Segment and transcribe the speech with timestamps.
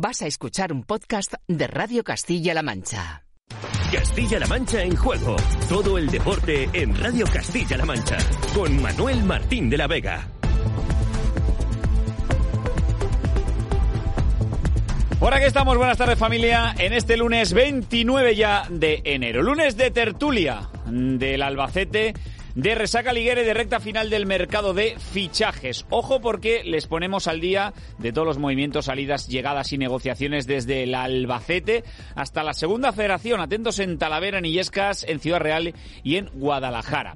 [0.00, 3.24] Vas a escuchar un podcast de Radio Castilla-La Mancha.
[3.92, 5.34] Castilla-La Mancha en juego.
[5.68, 8.16] Todo el deporte en Radio Castilla-La Mancha.
[8.54, 10.28] Con Manuel Martín de la Vega.
[15.18, 19.42] Por aquí estamos, buenas tardes familia, en este lunes 29 ya de enero.
[19.42, 22.14] Lunes de tertulia del Albacete
[22.58, 25.86] de resaca liguere de recta final del mercado de fichajes.
[25.90, 30.82] Ojo porque les ponemos al día de todos los movimientos, salidas, llegadas y negociaciones desde
[30.82, 31.84] el Albacete
[32.16, 33.40] hasta la segunda federación.
[33.40, 37.14] Atentos en Talavera, en Illescas, en Ciudad Real y en Guadalajara.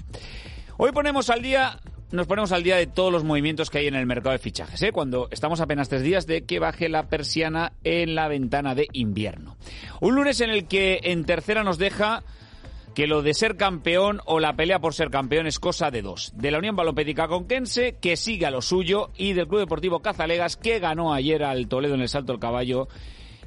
[0.77, 1.81] Hoy ponemos al día
[2.13, 4.81] nos ponemos al día de todos los movimientos que hay en el mercado de fichajes,
[4.83, 4.93] ¿eh?
[4.93, 9.57] cuando estamos apenas tres días de que baje la persiana en la ventana de invierno.
[10.01, 12.23] Un lunes en el que en tercera nos deja
[12.95, 16.33] que lo de ser campeón o la pelea por ser campeón es cosa de dos.
[16.35, 20.57] De la Unión Balopédica Conquense, que sigue a lo suyo, y del Club Deportivo Cazalegas,
[20.57, 22.89] que ganó ayer al Toledo en el Salto del Caballo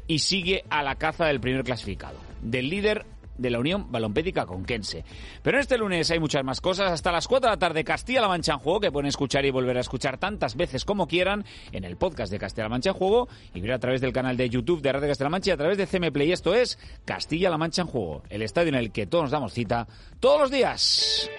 [0.07, 2.19] y sigue a la caza del primer clasificado.
[2.41, 3.05] Del líder
[3.37, 5.03] de la Unión Balompédica Conquense.
[5.41, 6.91] Pero en este lunes hay muchas más cosas.
[6.91, 9.77] Hasta las 4 de la tarde, Castilla-La Mancha en Juego, que pueden escuchar y volver
[9.77, 13.61] a escuchar tantas veces como quieran en el podcast de Castilla-La Mancha en Juego y
[13.61, 15.85] ver a través del canal de YouTube de Radio Castilla-La Mancha y a través de
[15.85, 16.31] CM Play.
[16.31, 19.87] Esto es Castilla-La Mancha en Juego, el estadio en el que todos nos damos cita
[20.19, 21.29] todos los días.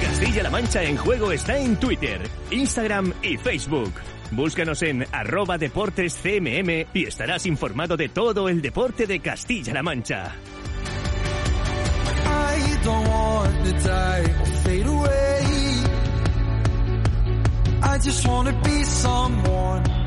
[0.00, 3.92] Castilla-La Mancha en Juego está en Twitter, Instagram y Facebook.
[4.32, 10.32] Búscanos en arroba deportes CMM y estarás informado de todo el deporte de Castilla-La Mancha.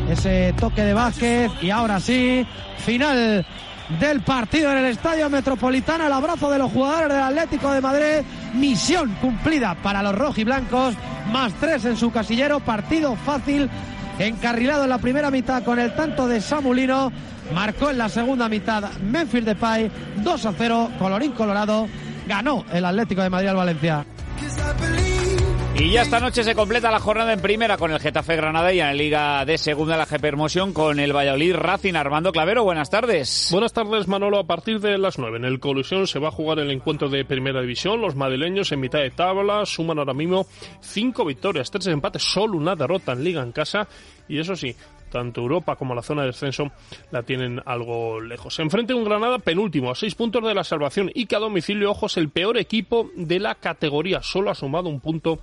[0.09, 2.45] Ese toque de Vázquez y ahora sí,
[2.79, 3.45] final
[3.99, 6.07] del partido en el Estadio Metropolitano.
[6.07, 8.25] El abrazo de los jugadores del Atlético de Madrid.
[8.55, 10.95] Misión cumplida para los rojiblancos.
[11.31, 12.59] Más tres en su casillero.
[12.59, 13.69] Partido fácil
[14.19, 17.11] encarrilado en la primera mitad con el tanto de Samulino.
[17.53, 19.91] Marcó en la segunda mitad Memphis Depay
[20.23, 21.87] 2 a 0, colorín colorado.
[22.27, 24.05] Ganó el Atlético de Madrid al Valencia.
[25.77, 28.79] Y ya esta noche se completa la jornada en primera con el Getafe Granada y
[28.79, 31.95] en la Liga de Segunda la GP Hermosion con el Valladolid Racing.
[31.95, 33.49] Armando Clavero, buenas tardes.
[33.51, 34.39] Buenas tardes, Manolo.
[34.39, 37.25] A partir de las 9 en el Colusión se va a jugar el encuentro de
[37.25, 37.99] Primera División.
[37.99, 40.47] Los madrileños en mitad de tabla suman ahora mismo
[40.79, 43.85] cinco victorias, tres empates, solo una derrota en Liga en casa.
[44.27, 44.75] Y eso sí,
[45.11, 46.71] tanto Europa como la zona de descenso
[47.11, 48.59] la tienen algo lejos.
[48.59, 52.17] Enfrente un Granada penúltimo, a seis puntos de la salvación y que a domicilio, ojos,
[52.17, 54.21] el peor equipo de la categoría.
[54.21, 55.39] Solo ha sumado un punto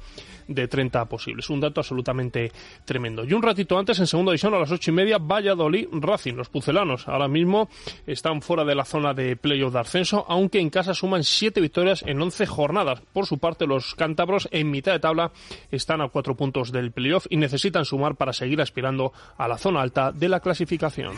[0.48, 1.48] de 30 posibles.
[1.50, 2.52] Un dato absolutamente
[2.84, 3.24] tremendo.
[3.24, 6.34] Y un ratito antes, en segunda división, a las ocho y media, Valladolid Racing.
[6.34, 7.68] Los pucelanos ahora mismo
[8.06, 12.02] están fuera de la zona de playoff de ascenso, aunque en casa suman siete victorias
[12.06, 13.02] en 11 jornadas.
[13.12, 15.32] Por su parte, los cántabros en mitad de tabla
[15.70, 19.82] están a cuatro puntos del playoff y necesitan sumar para seguir aspirando a la zona
[19.82, 21.12] alta de la clasificación.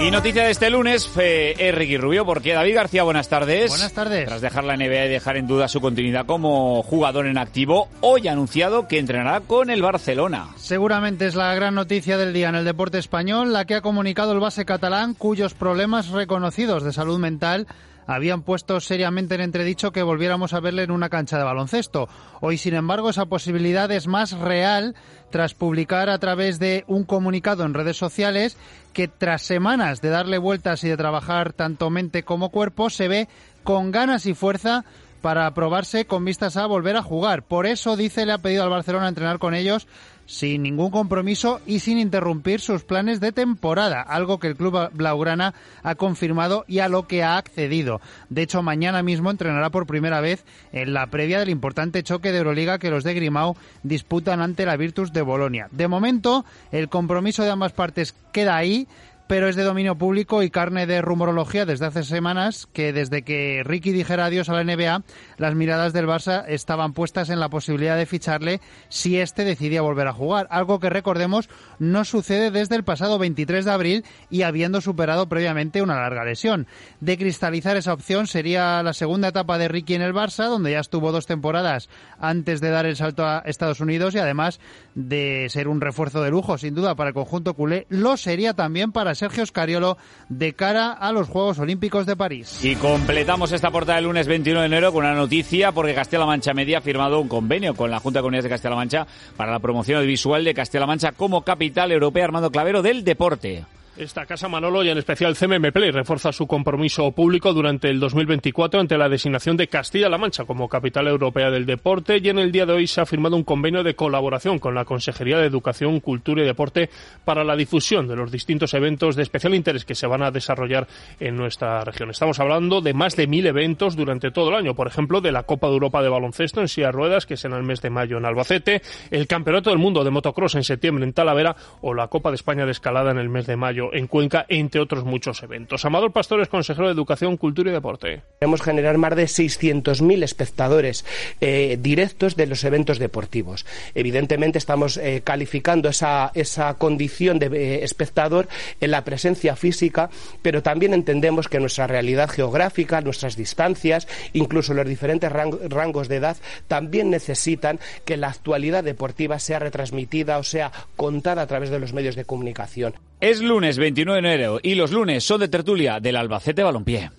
[0.00, 3.70] Y noticia de este lunes, fue Ricky Rubio, porque David García, buenas tardes.
[3.70, 4.26] Buenas tardes.
[4.26, 8.26] Tras dejar la NBA y dejar en duda su continuidad como jugador en activo, hoy
[8.26, 10.48] ha anunciado que entrenará con el Barcelona.
[10.56, 14.32] Seguramente es la gran noticia del día en el deporte español, la que ha comunicado
[14.32, 17.68] el base catalán, cuyos problemas reconocidos de salud mental
[18.06, 22.08] habían puesto seriamente en entredicho que volviéramos a verle en una cancha de baloncesto.
[22.40, 24.94] Hoy, sin embargo, esa posibilidad es más real
[25.30, 28.56] tras publicar a través de un comunicado en redes sociales
[28.92, 33.28] que tras semanas de darle vueltas y de trabajar tanto mente como cuerpo, se ve
[33.62, 34.84] con ganas y fuerza
[35.22, 37.44] para probarse con vistas a volver a jugar.
[37.44, 39.86] Por eso, dice, le ha pedido al Barcelona entrenar con ellos
[40.26, 45.54] sin ningún compromiso y sin interrumpir sus planes de temporada, algo que el club blaugrana
[45.82, 48.00] ha confirmado y a lo que ha accedido.
[48.28, 52.38] De hecho, mañana mismo entrenará por primera vez en la previa del importante choque de
[52.38, 55.68] Euroliga que los de Grimao disputan ante la Virtus de Bolonia.
[55.70, 58.88] De momento, el compromiso de ambas partes queda ahí
[59.32, 63.62] pero es de dominio público y carne de rumorología desde hace semanas que desde que
[63.64, 65.04] Ricky dijera adiós a la NBA,
[65.38, 68.60] las miradas del Barça estaban puestas en la posibilidad de ficharle
[68.90, 71.48] si éste decidía volver a jugar, algo que recordemos
[71.78, 76.66] no sucede desde el pasado 23 de abril y habiendo superado previamente una larga lesión.
[77.00, 80.80] De cristalizar esa opción sería la segunda etapa de Ricky en el Barça, donde ya
[80.80, 81.88] estuvo dos temporadas
[82.18, 84.60] antes de dar el salto a Estados Unidos y además
[84.94, 88.92] de ser un refuerzo de lujo, sin duda, para el conjunto culé, lo sería también
[88.92, 89.98] para Sergio Scariolo
[90.28, 92.58] de cara a los Juegos Olímpicos de París.
[92.64, 96.54] Y completamos esta portada del lunes 21 de enero con una noticia porque Castilla-La Mancha
[96.54, 99.60] Media ha firmado un convenio con la Junta de Comunidades de Castilla-La Mancha para la
[99.60, 103.64] promoción visual de Castilla-La Mancha como capital europea Armando Clavero del deporte.
[103.94, 108.80] Esta casa Manolo y en especial CMM Play refuerza su compromiso público durante el 2024
[108.80, 112.64] ante la designación de Castilla-La Mancha como capital europea del deporte y en el día
[112.64, 116.42] de hoy se ha firmado un convenio de colaboración con la Consejería de Educación, Cultura
[116.42, 116.88] y Deporte
[117.26, 120.88] para la difusión de los distintos eventos de especial interés que se van a desarrollar
[121.20, 122.08] en nuestra región.
[122.08, 125.42] Estamos hablando de más de mil eventos durante todo el año, por ejemplo, de la
[125.42, 128.24] Copa de Europa de baloncesto en silla ruedas, que será el mes de mayo en
[128.24, 128.80] Albacete,
[129.10, 132.64] el Campeonato del Mundo de motocross en septiembre en Talavera o la Copa de España
[132.64, 135.84] de escalada en el mes de mayo en Cuenca, entre otros muchos eventos.
[135.84, 138.22] Amador Pastor es consejero de Educación, Cultura y Deporte.
[138.38, 141.04] Queremos generar más de 600.000 espectadores
[141.40, 143.66] eh, directos de los eventos deportivos.
[143.94, 148.48] Evidentemente estamos eh, calificando esa, esa, condición de eh, espectador
[148.80, 150.10] en la presencia física,
[150.42, 156.36] pero también entendemos que nuestra realidad geográfica, nuestras distancias, incluso los diferentes rangos de edad,
[156.68, 161.92] también necesitan que la actualidad deportiva sea retransmitida o sea contada a través de los
[161.92, 162.94] medios de comunicación.
[163.22, 167.12] Es lunes 29 de enero y los lunes son de tertulia del Albacete Balompié.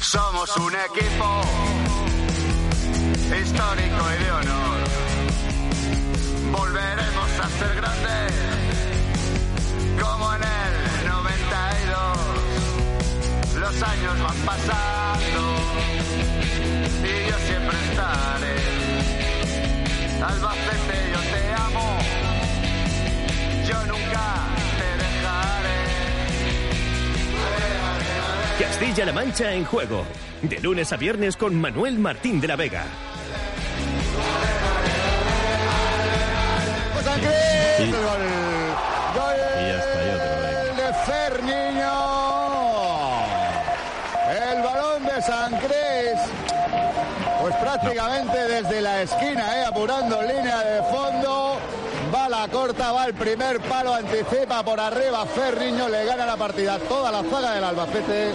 [0.00, 1.40] Somos un equipo
[3.42, 4.78] histórico y de honor.
[6.52, 8.32] Volveremos a ser grandes
[10.00, 13.58] como en el 92.
[13.58, 15.42] Los años van pasando
[17.02, 18.54] y yo siempre estaré.
[20.22, 20.81] Albacete,
[28.62, 30.04] Castilla-La Mancha en juego.
[30.40, 32.84] De lunes a viernes con Manuel Martín de la Vega.
[37.80, 37.90] Y.
[37.90, 38.00] Gol
[39.58, 41.92] y ya está, y otro, de Fer Niño.
[44.30, 46.20] El balón de San Cris.
[47.40, 50.82] Pues prácticamente desde la esquina, eh, apurando línea de
[52.48, 57.22] corta, va el primer palo, anticipa por arriba, Ferriño le gana la partida, toda la
[57.22, 58.32] zaga del Albacete.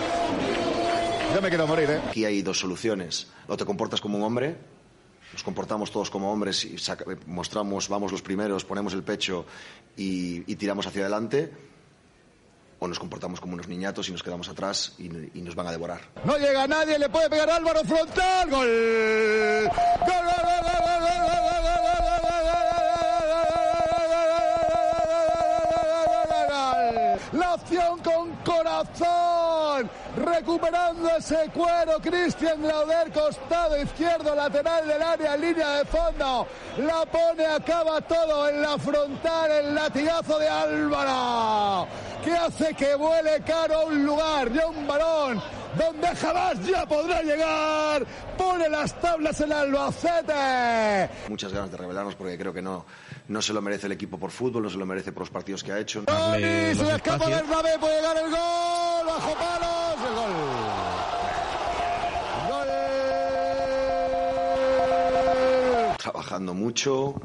[1.34, 2.02] Yo me quiero morir, ¿eh?
[2.10, 3.28] Aquí hay dos soluciones.
[3.48, 4.58] O te comportas como un hombre,
[5.34, 6.78] nos comportamos todos como hombres y
[7.26, 9.46] mostramos, vamos los primeros, ponemos el pecho
[9.96, 11.52] y, tiramos hacia adelante,
[12.80, 15.06] o nos comportamos como unos niñatos y nos quedamos atrás y,
[15.38, 16.02] y, nos van a devorar.
[16.24, 18.50] No llega nadie, le puede pegar Álvaro frontal.
[18.50, 18.68] Gol,
[28.04, 29.90] con corazón.
[30.16, 36.48] Recuperando ese cuero, Cristian Glauder, costado izquierdo, lateral del área, línea de fondo.
[36.78, 41.88] La pone, acaba todo en la frontal, el latigazo de Álvaro.
[42.24, 48.06] Que hace que vuele caro un lugar a un balón donde jamás ya podrá llegar.
[48.38, 51.10] Pone las tablas en Albacete.
[51.30, 52.86] Muchas ganas de revelarnos porque creo que no
[53.28, 55.64] no se lo merece el equipo por fútbol, no se lo merece por los partidos
[55.64, 56.04] que ha hecho.
[56.04, 60.32] Tony, se le escapa Bernabé, puede llegar el gol, bajo palos, el gol.
[62.50, 62.68] Gol.
[65.98, 67.16] Trabajando mucho,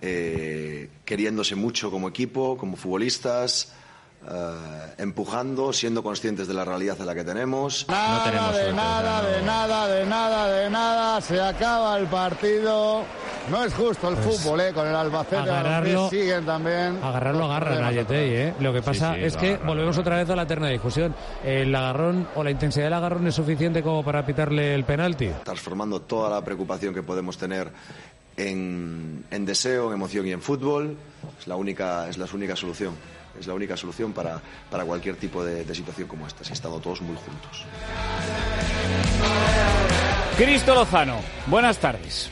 [0.00, 3.74] eh, queriéndose mucho como equipo, como futbolistas.
[4.22, 7.86] Uh, empujando, siendo conscientes de la realidad en la que tenemos.
[7.88, 11.20] Nada, no tenemos de nada, de nada, de nada, de nada.
[11.22, 13.02] Se acaba el partido.
[13.50, 14.72] No es justo el pues fútbol, ¿eh?
[14.74, 17.02] Con el Albacete, agarrarlo, siguen también.
[17.02, 18.54] Agarrarlo agarran a Yetey, ¿eh?
[18.60, 21.14] Lo que pasa es que volvemos otra vez a la eterna discusión.
[21.42, 25.30] ¿El agarrón o la intensidad del agarrón es suficiente como para pitarle el penalti?
[25.44, 27.70] Transformando toda la preocupación que podemos tener
[28.36, 30.94] en, en deseo, en emoción y en fútbol,
[31.40, 32.94] es la única, es la única solución
[33.38, 36.80] es la única solución para, para cualquier tipo de, de, situación como esta, si estado
[36.80, 37.64] todos muy juntos.
[40.36, 42.30] Cristo Lozano, buenas tardes.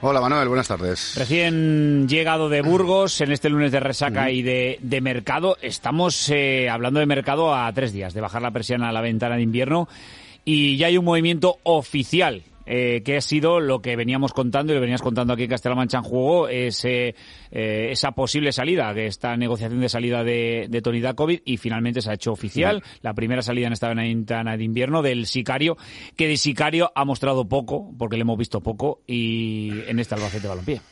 [0.00, 1.14] Hola Manuel, buenas tardes.
[1.16, 5.56] Recién llegado de Burgos en este lunes de resaca y de, de, mercado.
[5.60, 9.34] Estamos eh, hablando de mercado a tres días, de bajar la presión a la ventana
[9.34, 9.88] de invierno
[10.44, 14.74] y ya hay un movimiento oficial eh, que ha sido lo que veníamos contando y
[14.74, 17.14] lo venías contando aquí en Castilla-La Mancha en juego, ese,
[17.50, 22.02] eh, esa posible salida, que esta negociación de salida de, de Tony Dakovic y finalmente
[22.02, 22.82] se ha hecho oficial.
[23.00, 25.78] La primera salida en esta ventana de invierno del sicario,
[26.14, 30.46] que de sicario ha mostrado poco, porque le hemos visto poco, y en este Albacete
[30.46, 30.82] Balompié.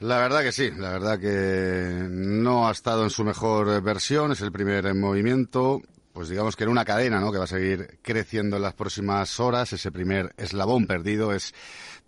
[0.00, 4.40] La verdad que sí, la verdad que no ha estado en su mejor versión, es
[4.40, 5.80] el primer movimiento
[6.14, 7.32] pues digamos que en una cadena, ¿no?
[7.32, 9.72] Que va a seguir creciendo en las próximas horas.
[9.72, 11.52] Ese primer eslabón perdido es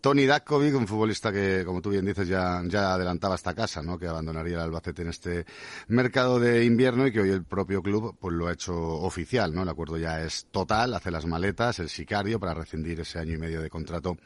[0.01, 3.99] Tony Dakovic, un futbolista que, como tú bien dices, ya, ya adelantaba esta casa, ¿no?
[3.99, 5.45] Que abandonaría el Albacete en este
[5.89, 9.65] mercado de invierno y que hoy el propio club, pues lo ha hecho oficial, ¿no?
[9.65, 13.39] El acuerdo ya es total, hace las maletas, el sicario para rescindir ese año y
[13.39, 14.17] medio de contrato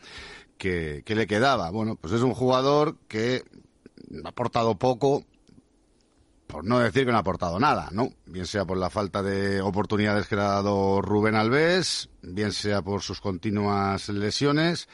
[0.58, 1.70] que, que le quedaba.
[1.70, 3.44] Bueno, pues es un jugador que
[4.22, 5.25] ha aportado poco,
[6.50, 8.11] por no decir que no ha aportado nada, ¿no?
[8.26, 12.83] Bien sea por la falta de oportunidades que le ha dado Rubén Alves, bien sea
[12.83, 14.88] por sus continuas lesiones,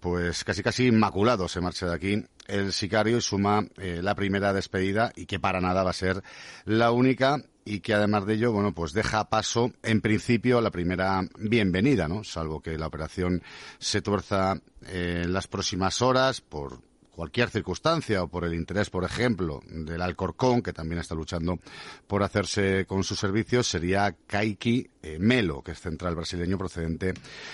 [0.00, 4.52] pues casi casi inmaculado se marcha de aquí el sicario y suma eh, la primera
[4.52, 6.22] despedida y que para nada va a ser
[6.64, 10.70] la única y que además de ello, bueno, pues deja paso en principio a la
[10.70, 12.24] primera bienvenida, ¿no?
[12.24, 13.42] Salvo que la operación
[13.78, 14.54] se tuerza
[14.86, 16.80] eh, en las próximas horas por
[17.20, 21.58] cualquier circunstancia o por el interés, por ejemplo, del Alcorcón, que también está luchando
[22.06, 27.12] por hacerse con sus servicios, sería Kaiki eh, Melo, que es central brasileño procedente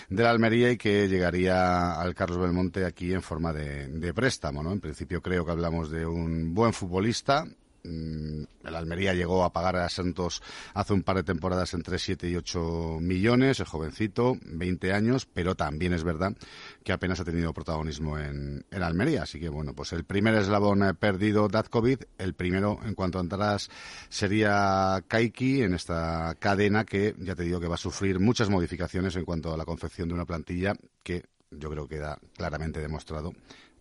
[0.08, 4.62] de la Almería y que llegaría al Carlos Belmonte aquí en forma de, de préstamo.
[4.62, 4.70] ¿no?
[4.70, 7.44] En principio creo que hablamos de un buen futbolista,
[7.86, 10.42] el Almería llegó a pagar a Santos
[10.74, 15.54] hace un par de temporadas entre 7 y 8 millones, el jovencito, 20 años, pero
[15.54, 16.34] también es verdad
[16.82, 19.22] que apenas ha tenido protagonismo en, en Almería.
[19.22, 23.22] Así que, bueno, pues el primer eslabón eh, perdido, Datkovic, el primero en cuanto a
[23.22, 23.70] entradas
[24.08, 29.16] sería Kaiki en esta cadena que ya te digo que va a sufrir muchas modificaciones
[29.16, 33.32] en cuanto a la confección de una plantilla que yo creo que queda claramente demostrado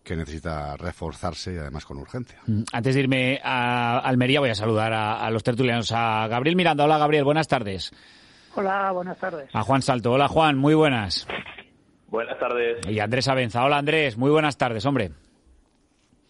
[0.06, 2.38] que necesita reforzarse y además con urgencia.
[2.46, 6.84] Mm, antes de irme a Almería voy a saludar a, los tertulianos, a Gabriel Miranda.
[6.84, 7.90] Hola Gabriel, buenas tardes.
[8.54, 9.50] Hola, buenas tardes.
[9.52, 10.12] A Juan Salto.
[10.12, 11.26] Hola Juan, muy buenas.
[12.06, 12.86] Buenas tardes.
[12.88, 13.64] Y Andrés Abenza.
[13.64, 15.10] Hola Andrés, muy buenas tardes, hombre.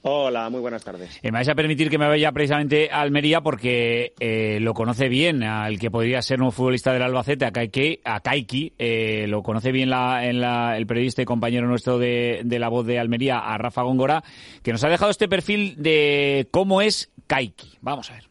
[0.08, 1.20] Hola, muy buenas tardes.
[1.24, 5.42] me vais a permitir que me vaya precisamente a Almería porque eh, lo conoce bien
[5.42, 9.72] al que podría ser un futbolista del Albacete, a Kaiki, a Kaiki eh, lo conoce
[9.72, 13.40] bien la, en la, el periodista y compañero nuestro de, de, La Voz de Almería,
[13.40, 14.22] a Rafa Góngora,
[14.62, 17.78] que nos ha dejado este perfil de cómo es Kaiki.
[17.80, 18.24] Vamos a ver.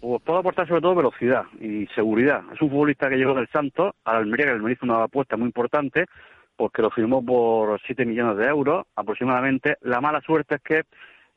[0.00, 2.42] Pues puedo aportar sobre todo velocidad y seguridad.
[2.54, 5.46] Es un futbolista que llegó del Santos a Almería, que Almería hizo una apuesta muy
[5.46, 6.04] importante
[6.56, 9.76] porque lo firmó por 7 millones de euros aproximadamente.
[9.82, 10.82] La mala suerte es que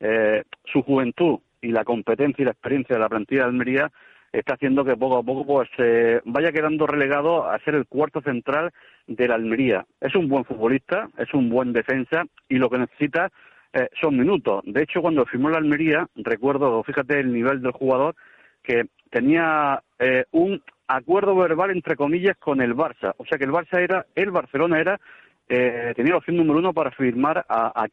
[0.00, 3.90] eh, su juventud y la competencia y la experiencia de la plantilla de Almería
[4.32, 8.20] está haciendo que poco a poco pues eh, vaya quedando relegado a ser el cuarto
[8.20, 8.70] central
[9.06, 9.86] de la Almería.
[10.00, 13.30] Es un buen futbolista, es un buen defensa y lo que necesita
[13.72, 14.62] eh, son minutos.
[14.66, 18.14] De hecho, cuando firmó la Almería, recuerdo, fíjate el nivel del jugador,
[18.62, 23.14] que tenía eh, un acuerdo verbal entre comillas con el Barça.
[23.18, 25.00] O sea que el Barça era, el Barcelona era,
[25.48, 27.86] eh, tenía la opción número uno para firmar a, a.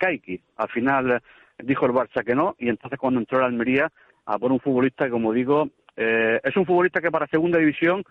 [0.57, 1.21] Al final
[1.59, 3.91] dijo el Barça que no, y entonces cuando entró la Almería
[4.25, 8.03] a por un futbolista como digo, eh, es un futbolista que para segunda división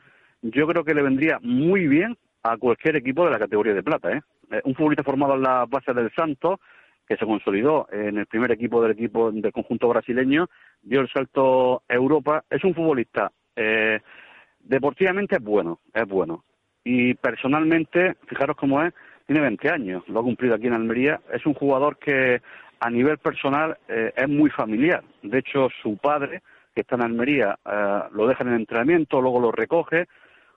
[0.42, 4.12] yo creo que le vendría muy bien a cualquier equipo de la categoría de plata.
[4.12, 4.20] ¿eh?
[4.50, 6.60] eh un futbolista formado en la base del Santos,
[7.06, 10.48] que se consolidó en el primer equipo del equipo del conjunto brasileño,
[10.82, 12.44] dio el salto Europa.
[12.50, 14.00] Es un futbolista eh,
[14.60, 16.44] deportivamente es bueno, es bueno.
[16.82, 18.92] Y personalmente, fijaros cómo es,
[19.26, 21.20] tiene 20 años, lo ha cumplido aquí en Almería.
[21.32, 22.42] Es un jugador que
[22.80, 25.02] a nivel personal eh, es muy familiar.
[25.22, 26.42] De hecho, su padre,
[26.74, 30.06] que está en Almería, eh, lo deja en el entrenamiento, luego lo recoge.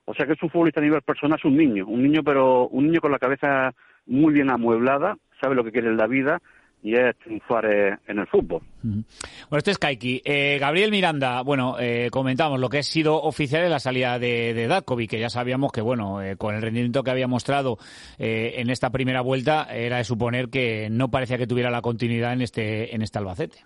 [0.06, 2.68] O sea que es un futbolista a nivel personal, es un niño, un niño pero
[2.68, 3.74] un niño con la cabeza
[4.06, 6.42] muy bien amueblada, sabe lo que quiere en la vida
[6.84, 8.62] y es triunfar eh, en el fútbol.
[8.82, 10.22] Bueno, este es Kaiki.
[10.24, 14.54] Eh, Gabriel Miranda, bueno, eh, comentamos lo que ha sido oficial en la salida de,
[14.54, 17.78] de que ya sabíamos que, bueno, eh, con el rendimiento que había mostrado
[18.20, 22.42] en esta primera vuelta, era de suponer que no parecía que tuviera la continuidad en
[22.42, 23.58] este, en este Albacete.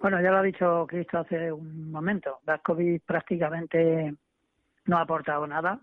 [0.00, 2.38] Bueno, ya lo ha dicho Cristo hace un momento.
[2.46, 4.14] Datkovic prácticamente
[4.86, 5.80] no ha aportado nada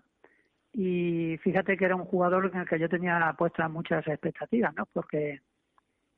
[0.78, 4.84] y fíjate que era un jugador en el que yo tenía puestas muchas expectativas, ¿no?
[4.92, 5.40] Porque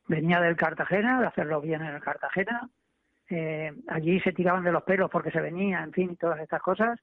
[0.09, 2.69] venía del Cartagena, de hacerlo bien en el Cartagena,
[3.29, 6.99] eh, allí se tiraban de los pelos porque se venía, en fin, todas estas cosas,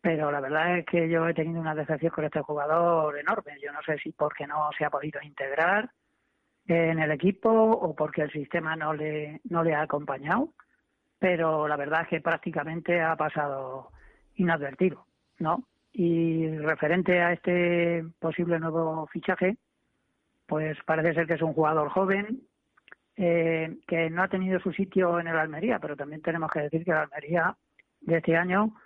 [0.00, 3.58] pero la verdad es que yo he tenido una decepción con este jugador enorme.
[3.62, 5.90] Yo no sé si porque no se ha podido integrar
[6.66, 10.54] en el equipo o porque el sistema no le, no le ha acompañado,
[11.18, 13.90] pero la verdad es que prácticamente ha pasado
[14.36, 15.04] inadvertido,
[15.38, 15.64] ¿no?
[15.98, 19.56] Y referente a este posible nuevo fichaje,
[20.46, 22.40] pues parece ser que es un jugador joven
[23.16, 26.84] eh, que no ha tenido su sitio en el Almería, pero también tenemos que decir
[26.84, 27.56] que el Almería
[28.00, 28.76] de este año,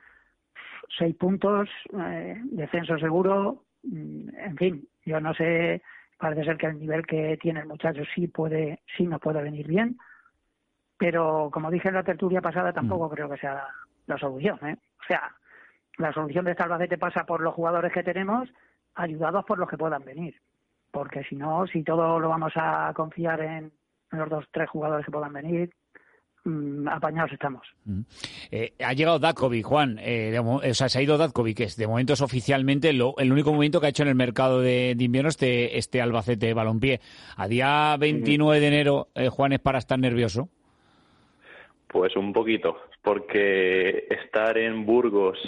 [0.97, 1.69] seis puntos,
[2.01, 5.83] eh, descenso seguro, mm, en fin, yo no sé,
[6.17, 9.67] parece ser que el nivel que tiene el muchacho sí puede, sí nos puede venir
[9.67, 9.99] bien,
[10.97, 13.11] pero como dije en la tertulia pasada, tampoco mm.
[13.11, 13.67] creo que sea
[14.07, 14.79] la solución, ¿eh?
[14.99, 15.31] O sea,
[16.03, 18.49] la solución de este Albacete pasa por los jugadores que tenemos,
[18.95, 20.35] ayudados por los que puedan venir.
[20.91, 23.73] Porque si no, si todo lo vamos a confiar en,
[24.11, 25.71] los dos, tres jugadores que puedan venir,
[26.45, 27.67] mm, apañados estamos.
[28.51, 29.99] Eh, ha llegado Datkovic, Juan.
[30.01, 33.33] Eh, o sea, se ha ido Datkovic, que es, de momento es oficialmente lo, el
[33.33, 37.01] único movimiento que ha hecho en el mercado de, invierno este, este Albacete Balompié.
[37.37, 40.51] A día 29 de enero, eh, Juan, ¿es para estar nervioso?
[41.87, 45.39] Pues un poquito, porque estar en Burgos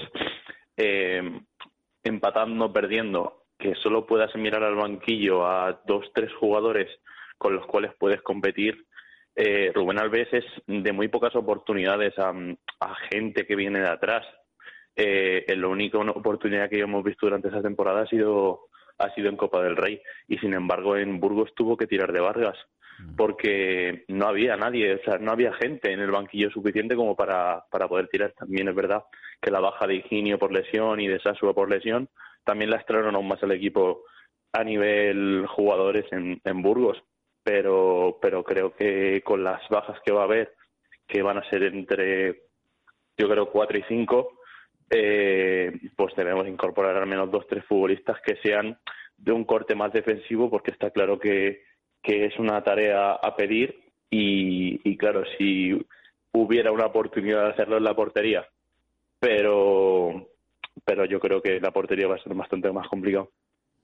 [0.77, 6.89] empatando, perdiendo, que solo puedas mirar al banquillo a dos, tres jugadores
[7.39, 8.87] con los cuales puedes competir,
[9.37, 12.33] eh, Rubén Alves es de muy pocas oportunidades a,
[13.11, 14.25] gente que viene de atrás.
[14.95, 19.37] Eh, la única oportunidad que hemos visto durante esa temporada ha sido, ha sido en
[19.37, 22.57] Copa del Rey y sin embargo en Burgos tuvo que tirar de Vargas
[23.17, 27.65] porque no había nadie, o sea, no había gente en el banquillo suficiente como para,
[27.71, 28.33] para poder tirar.
[28.33, 29.05] También es verdad
[29.41, 32.09] que la baja de Higinio por lesión y de Sasua por lesión
[32.45, 34.03] también la estrenaron aún más el equipo
[34.53, 37.03] a nivel jugadores en, en Burgos
[37.45, 40.55] pero, pero creo que con las bajas que va a haber,
[41.07, 42.43] que van a ser entre,
[43.19, 44.41] yo creo, cuatro y cinco,
[44.91, 48.79] eh, pues debemos incorporar al menos dos, tres futbolistas que sean
[49.19, 51.63] de un corte más defensivo, porque está claro que,
[52.05, 55.73] que es una tarea a pedir y, claro, si
[56.33, 58.47] hubiera una oportunidad de hacerlo en la portería,
[59.19, 60.29] pero,
[60.85, 63.31] pero yo creo que la portería va a ser bastante más complicado.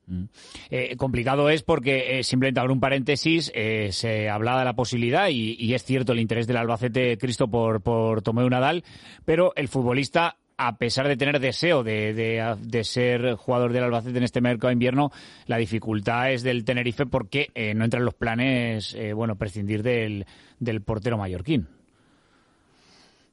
[0.06, 0.24] Mm.
[0.70, 5.28] Eh, complicado es porque, eh, simplemente abro un paréntesis, eh, se hablaba de la posibilidad,
[5.30, 8.84] y, es cierto el interés del Albacete Cristo por, por Tomeu Nadal,
[9.24, 14.24] pero el futbolista, a pesar de tener deseo de, de, ser jugador del Albacete en
[14.24, 15.10] este mercado de invierno,
[15.46, 20.26] la dificultad es del Tenerife porque no entra en los planes, bueno, prescindir del,
[20.58, 21.66] del portero mallorquín.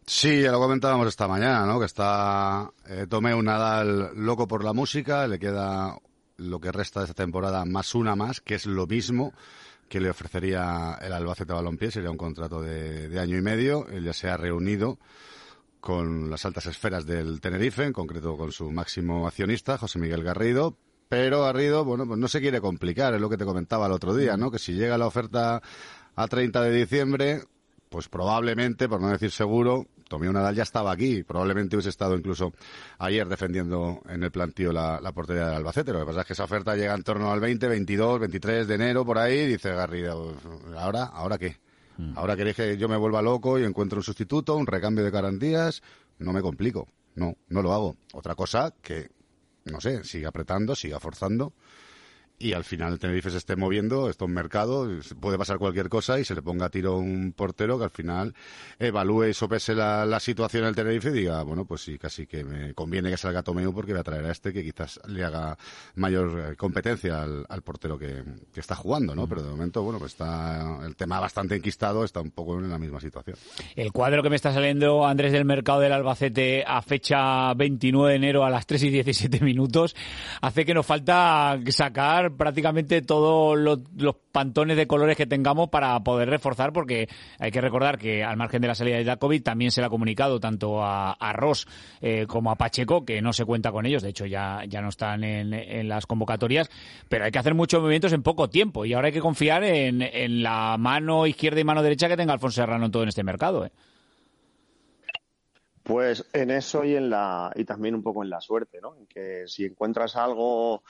[0.06, 1.80] Sí, ya lo comentábamos esta mañana, ¿no?
[1.80, 2.72] Que está
[3.10, 5.98] Tomeu Nadal loco por la música, le queda
[6.38, 9.34] lo que resta de esta temporada más una más, que es lo mismo
[9.90, 13.88] que le ofrecería el Albacete Balompié, sería un contrato de, año y medio.
[13.88, 15.00] Él ya se ha reunido
[15.80, 20.78] con las altas esferas del Tenerife, en concreto con su máximo accionista, José Miguel Garrido,
[21.10, 24.16] pero Garrido, bueno, pues no se quiere complicar, es lo que te comentaba el otro
[24.16, 24.52] día, ¿no?
[24.52, 25.62] Que si llega la oferta
[26.16, 27.44] a 30 de diciembre,
[27.90, 31.24] pues probablemente, por no decir seguro, Tommy Nadal ya estaba aquí.
[31.24, 32.54] Probablemente hubiese estado incluso
[33.00, 35.94] ayer defendiendo en el plantío la, portería del Albacete.
[35.94, 38.76] Lo que pasa es que esa oferta llega en torno al 20, 22, 23 de
[38.76, 39.48] enero, por ahí.
[39.48, 40.36] Dice Garrido,
[40.78, 41.58] ¿ahora, ¿ahora qué?
[41.98, 42.14] Hmm.
[42.16, 45.82] ¿Ahora queréis que yo me vuelva loco y encuentre un sustituto, un recambio de garantías?
[46.20, 46.88] No me complico.
[47.16, 47.96] No, no lo hago.
[48.14, 49.10] Otra cosa que,
[49.66, 51.54] no sé, siga apretando, siga forzando
[52.40, 54.88] y al final el Tenerife se esté moviendo, esto es un mercado,
[55.20, 58.36] puede pasar cualquier cosa y se le ponga a tiro un portero que al final
[58.78, 62.44] evalúe y sopese la, la situación del Tenerife y diga, bueno, pues sí, casi que
[62.44, 65.58] me conviene que salga Tomeu porque voy a traer a este que quizás le haga
[65.96, 68.24] mayor eh, competencia al, portero que,
[68.56, 69.28] está jugando, ¿no?
[69.28, 72.78] Pero de momento, bueno, pues está el tema bastante enquistado, está un poco en la
[72.78, 73.38] misma situación.
[73.76, 78.16] El cuadro que me está saliendo, Andrés, del mercado del Albacete a fecha 29 de
[78.16, 79.96] enero a las 3 y 17 minutos,
[80.42, 83.80] hace que nos falta sacar prácticamente todos los,
[84.32, 87.10] pantones de colores que tengamos para poder reforzar, porque
[87.40, 89.90] hay que recordar que al margen de la salida de Dakovic también se le ha
[89.90, 91.68] comunicado tanto a, Ross
[92.02, 94.90] eh, como a Pacheco, que no se cuenta con ellos, de hecho ya, ya no
[94.90, 96.70] están en, las convocatorias,
[97.10, 100.44] pero hay que hacer muchos movimientos en poco tiempo y ahora hay que confiar en,
[100.44, 103.66] la mano izquierda y mano derecha que tenga Alfonso Serrano en todo en este mercado.
[103.66, 103.72] ¿eh?
[105.88, 108.98] Pues en eso y en la y también un poco en la suerte, ¿no?
[108.98, 110.84] En que si encuentras algo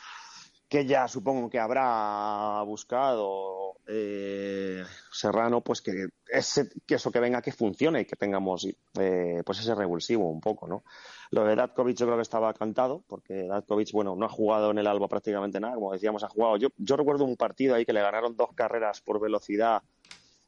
[0.70, 8.02] que ya supongo que habrá buscado eh, Serrano, pues que, eso que venga que funcione
[8.02, 8.68] y que tengamos
[9.00, 10.84] eh, pues ese revulsivo un poco, ¿no?
[11.32, 14.80] Lo de Datkovic yo creo que estaba cantado, porque Datkovic, bueno, no ha jugado en
[14.80, 16.58] el Alba prácticamente nada, como decíamos, ha jugado.
[16.58, 19.84] Yo, yo recuerdo un partido ahí que le ganaron dos carreras por velocidad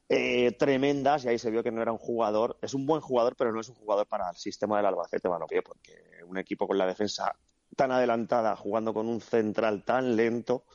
[0.09, 3.35] eh, tremendas y ahí se vio que no era un jugador, es un buen jugador,
[3.37, 5.93] pero no es un jugador para el sistema del Albacete Balompié, porque
[6.25, 7.35] un equipo con la defensa
[7.79, 10.65] tan adelantada, jugando con un central tan lento,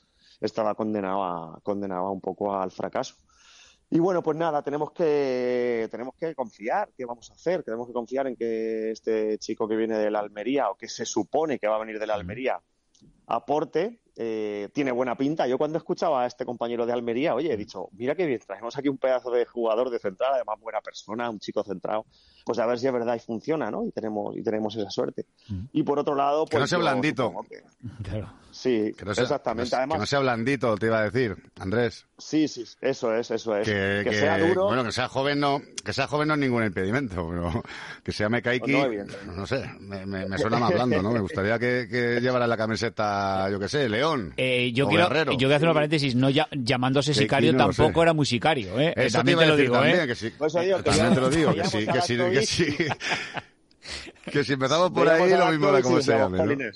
[0.40, 3.17] estaba condenado, condenado un poco al fracaso.
[3.90, 6.95] Y bueno, pues nada, tenemos que, tenemos que confiar.
[6.97, 7.62] ¿Qué vamos a hacer?
[7.62, 11.05] Tenemos que confiar en que este chico que viene de la Almería o que se
[11.05, 12.59] supone que va a venir de la Almería
[13.27, 15.46] aporte eh, tiene buena pinta.
[15.48, 18.77] Yo cuando escuchaba a este compañero de Almería, oye, he dicho, mira qué bien, traemos
[18.77, 22.07] aquí un pedazo de jugador de central, además buena persona, un chico centrado,
[22.44, 23.85] pues a ver si es verdad y funciona, ¿no?
[23.85, 25.27] Y tenemos, y tenemos esa suerte.
[25.72, 26.46] Y por otro lado...
[26.46, 27.33] que no pues sea blandito.
[28.05, 28.33] Claro.
[28.53, 29.74] Sí, exactamente.
[29.74, 32.07] Además, que no sea blandito, te iba a decir, Andrés.
[32.16, 33.66] Sí, sí, eso es, eso es.
[33.66, 34.66] Que, sea duro.
[34.66, 37.62] Bueno, que sea joven no, que sea joven no es ningún impedimento, pero
[38.05, 41.11] que sea Mekaiki, no, no, sé, me, me, suena más blando, ¿no?
[41.11, 44.35] Me gustaría que, que llevara la camiseta, yo qué sé, León León.
[44.37, 45.33] Eh, yo, o quiero, Guerrero.
[45.33, 48.88] yo quiero hacer una paréntesis, no ya- llamándose sicario no tampoco era muy sicario, ¿eh?
[48.97, 50.07] Eh, Eso también te te lo digo, también, ¿eh?
[50.07, 50.31] que sí.
[50.31, 52.77] Por eso digo que También ya- te lo digo, que sí, que sí, que sí.
[54.33, 56.73] Que si empezamos por ahí, lo mismo era Datkovic como se llame, ¿no?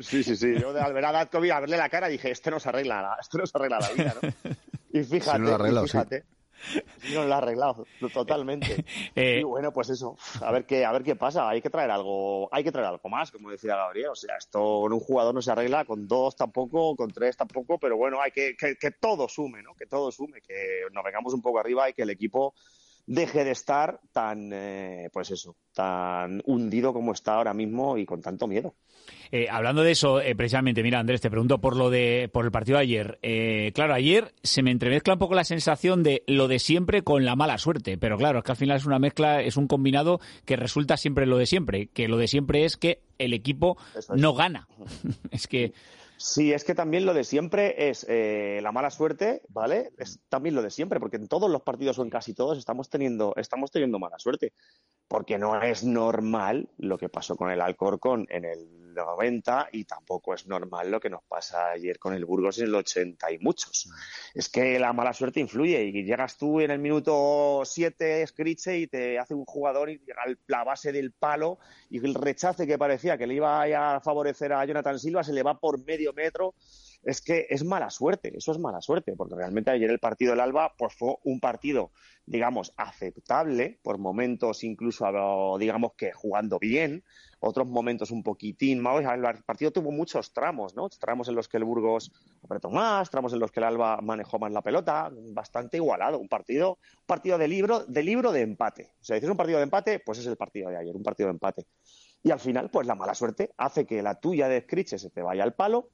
[0.00, 0.54] Sí, sí, sí.
[0.60, 3.02] Yo de al ver a Datkovic, a verle la cara, dije, este no se arregla,
[3.02, 4.28] la- esto no se arregla la vida, ¿no?
[5.00, 6.20] Y fíjate, Sí, arreglado, y fíjate.
[6.20, 6.26] Sí,
[7.14, 8.84] no lo ha arreglado, totalmente.
[9.14, 11.48] Eh, Y bueno, pues eso, a ver qué, a ver qué pasa.
[11.48, 14.08] Hay que traer algo, hay que traer algo más, como decía Gabriel.
[14.08, 17.78] O sea, esto con un jugador no se arregla, con dos tampoco, con tres tampoco,
[17.78, 19.74] pero bueno, hay que, que, que todo sume, ¿no?
[19.74, 22.54] Que todo sume, que nos vengamos un poco arriba y que el equipo
[23.06, 28.20] deje de estar tan, eh, pues eso, tan hundido como está ahora mismo y con
[28.20, 28.74] tanto miedo.
[29.30, 32.50] Eh, hablando de eso, eh, precisamente, mira, Andrés, te pregunto por lo de por el
[32.50, 33.18] partido de ayer.
[33.22, 37.24] Eh, claro, ayer se me entremezcla un poco la sensación de lo de siempre con
[37.24, 40.20] la mala suerte, pero claro, es que al final es una mezcla, es un combinado
[40.44, 44.08] que resulta siempre lo de siempre, que lo de siempre es que el equipo es.
[44.10, 44.68] no gana.
[45.30, 45.72] es que
[46.18, 49.92] Sí, es que también lo de siempre es eh, la mala suerte, ¿vale?
[49.98, 52.88] Es también lo de siempre, porque en todos los partidos o en casi todos estamos
[52.88, 54.54] teniendo, estamos teniendo mala suerte.
[55.08, 60.32] Porque no es normal lo que pasó con el Alcorcón en el 90 y tampoco
[60.34, 63.88] es normal lo que nos pasa ayer con el Burgos en el 80 y muchos.
[64.34, 68.86] Es que la mala suerte influye y llegas tú en el minuto 7, Scriche, y
[68.86, 71.58] te hace un jugador y llega al- la base del palo
[71.90, 73.62] y el rechace que parecía que le iba
[73.96, 76.54] a favorecer a Jonathan Silva se le va por medio metro.
[77.06, 80.40] Es que es mala suerte, eso es mala suerte, porque realmente ayer el partido del
[80.40, 81.92] Alba pues fue un partido,
[82.26, 87.04] digamos, aceptable, por momentos incluso, digamos que jugando bien,
[87.38, 89.04] otros momentos un poquitín más.
[89.04, 90.88] El partido tuvo muchos tramos, ¿no?
[90.88, 92.10] Tramos en los que el Burgos
[92.42, 96.18] apretó más, tramos en los que el Alba manejó más la pelota, bastante igualado.
[96.18, 98.94] Un partido, un partido de libro, de libro de empate.
[99.00, 101.28] O sea, dices un partido de empate, pues es el partido de ayer, un partido
[101.28, 101.66] de empate.
[102.24, 105.22] Y al final, pues la mala suerte hace que la tuya de Scriche se te
[105.22, 105.90] vaya al palo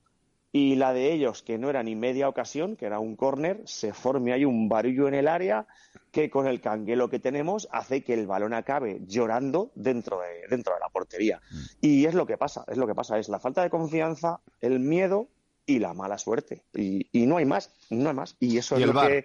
[0.52, 3.94] y la de ellos, que no era ni media ocasión, que era un córner, se
[3.94, 5.66] forme ahí un barullo en el área
[6.10, 10.74] que con el canguelo que tenemos hace que el balón acabe llorando dentro de, dentro
[10.74, 11.40] de la portería.
[11.80, 14.78] Y es lo que pasa, es lo que pasa, es la falta de confianza, el
[14.78, 15.28] miedo
[15.64, 16.64] y la mala suerte.
[16.74, 18.36] Y, y no hay más, no hay más.
[18.38, 19.24] Y eso ¿Y es lo que...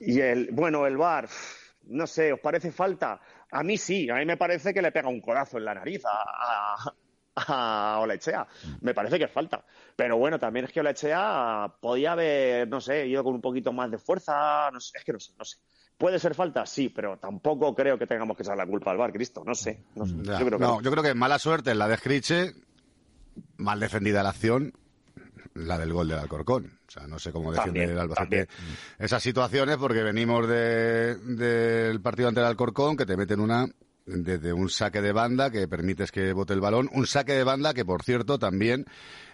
[0.00, 1.28] Y el, bueno, el VAR,
[1.86, 3.20] no sé, ¿os parece falta?
[3.50, 6.04] A mí sí, a mí me parece que le pega un codazo en la nariz
[6.04, 6.94] a, a,
[7.46, 8.46] a Olechea.
[8.80, 9.64] Me parece que es falta.
[9.96, 13.90] Pero bueno, también es que Olechea podía haber, no sé, ido con un poquito más
[13.90, 14.70] de fuerza.
[14.72, 15.58] No sé, es que no sé, no sé.
[15.96, 16.64] ¿Puede ser falta?
[16.64, 19.42] Sí, pero tampoco creo que tengamos que echar la culpa al bar, Cristo.
[19.44, 19.82] No sé.
[19.96, 20.14] No sé.
[20.22, 20.38] Ya.
[20.38, 20.80] Yo creo que no, no.
[20.80, 22.52] yo creo que mala suerte en la de Scriche,
[23.56, 24.72] mal defendida la acción,
[25.54, 26.78] la del gol del Alcorcón.
[26.86, 28.48] O sea, no sé cómo defiende También, el Albacete
[28.98, 33.66] esas situaciones porque venimos de- del partido ante el Alcorcón que te meten una
[34.08, 37.74] desde un saque de banda que permites que bote el balón, un saque de banda
[37.74, 38.86] que por cierto también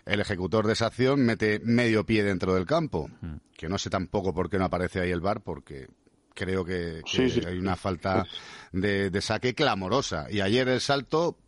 [0.05, 3.09] el ejecutor de esa acción mete medio pie dentro del campo,
[3.57, 5.89] que no sé tampoco por qué no aparece ahí el bar porque
[6.35, 7.47] creo que, que Sí, sí.
[7.47, 8.27] hay una falta
[8.73, 10.27] de, de saque clamorosa.
[10.31, 11.39] Y ayer el salto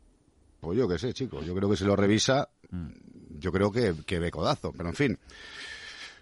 [0.61, 2.49] pues yo qué sé, chicos, yo creo que si lo revisa,
[3.39, 5.19] yo creo que, que ve codazo, pero en fin.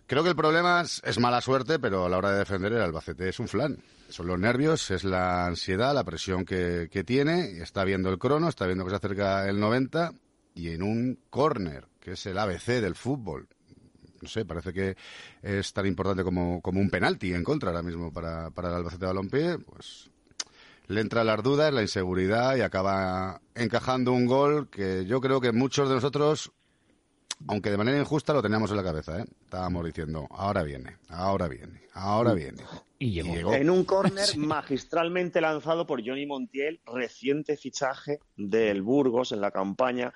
[0.07, 2.83] Creo que el problema es, es mala suerte, pero a la hora de defender el
[2.83, 3.79] Albacete es un flan.
[4.09, 8.49] Son los nervios, es la ansiedad, la presión que, que tiene, está viendo el crono,
[8.49, 10.13] está viendo que se acerca el 90
[10.55, 13.49] y en un córner, que es el ABC del fútbol.
[14.21, 14.97] No sé, parece que
[15.43, 19.07] es tan importante como, como un penalti en contra ahora mismo para, para el Albacete
[19.07, 20.11] Balompié, pues
[20.87, 25.53] le entra las dudas, la inseguridad y acaba encajando un gol que yo creo que
[25.53, 26.53] muchos de nosotros,
[27.49, 29.21] aunque de manera injusta, lo teníamos en la cabeza.
[29.21, 29.25] ¿eh?
[29.45, 32.63] Estábamos diciendo, ahora viene, ahora viene, ahora viene.
[32.99, 33.53] Y llegó.
[33.55, 40.13] En un córner magistralmente lanzado por Johnny Montiel, reciente fichaje del Burgos en la campaña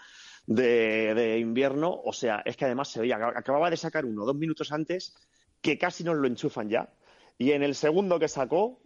[0.47, 2.01] de, de invierno.
[2.05, 5.15] O sea, es que además se veía, acababa de sacar uno dos minutos antes
[5.61, 6.93] que casi nos lo enchufan ya.
[7.37, 8.81] Y en el segundo que sacó,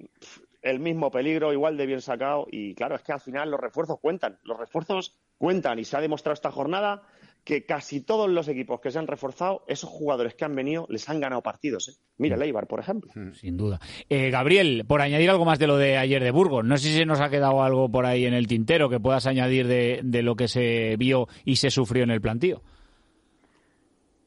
[0.63, 2.47] el mismo peligro, igual de bien sacado.
[2.51, 4.39] Y claro, es que al final los refuerzos cuentan.
[4.45, 7.03] Los refuerzos cuentan y se ha demostrado esta jornada
[7.45, 11.09] que casi todos los equipos que se han reforzado, esos jugadores que han venido, les
[11.09, 11.89] han ganado partidos.
[11.89, 11.93] ¿eh?
[12.19, 13.11] Mira, el Eibar, por ejemplo.
[13.35, 13.81] Sin duda.
[14.09, 16.99] Eh, Gabriel, por añadir algo más de lo de ayer de Burgos, no sé si
[16.99, 20.23] se nos ha quedado algo por ahí en el tintero que puedas añadir de, de
[20.23, 22.63] lo que se vio y se sufrió en el plantío.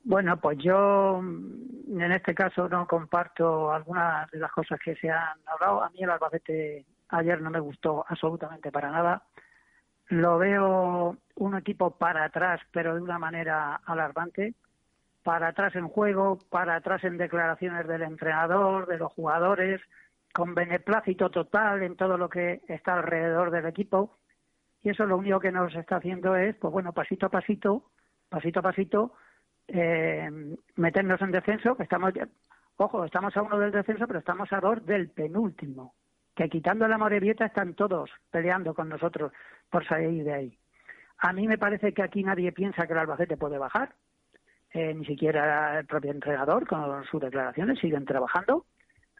[0.03, 5.09] Bueno, pues yo mm, en este caso no comparto algunas de las cosas que se
[5.09, 5.83] han hablado.
[5.83, 9.23] A mí el Albacete ayer no me gustó absolutamente para nada.
[10.07, 14.53] Lo veo un equipo para atrás, pero de una manera alarmante.
[15.23, 19.81] Para atrás en juego, para atrás en declaraciones del entrenador, de los jugadores,
[20.33, 24.17] con beneplácito total en todo lo que está alrededor del equipo.
[24.83, 27.89] Y eso lo único que nos está haciendo es, pues bueno, pasito a pasito,
[28.29, 29.13] pasito a pasito,
[29.67, 30.29] eh,
[30.75, 32.13] meternos en descenso, que estamos,
[32.77, 35.95] ojo, estamos a uno del descenso, pero estamos a dos del penúltimo,
[36.35, 39.31] que quitando la Morevieta están todos peleando con nosotros
[39.69, 40.59] por salir de ahí.
[41.19, 43.95] A mí me parece que aquí nadie piensa que el Albacete puede bajar,
[44.71, 48.65] eh, ni siquiera el propio entrenador con sus declaraciones siguen trabajando,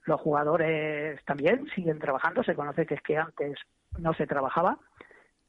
[0.06, 3.58] los jugadores también siguen trabajando, se conoce que es que antes
[3.98, 4.78] no se trabajaba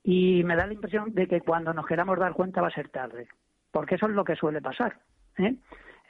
[0.02, 2.88] y me da la impresión de que cuando nos queramos dar cuenta va a ser
[2.88, 3.26] tarde,
[3.72, 4.96] porque eso es lo que suele pasar.
[5.38, 5.56] ¿eh?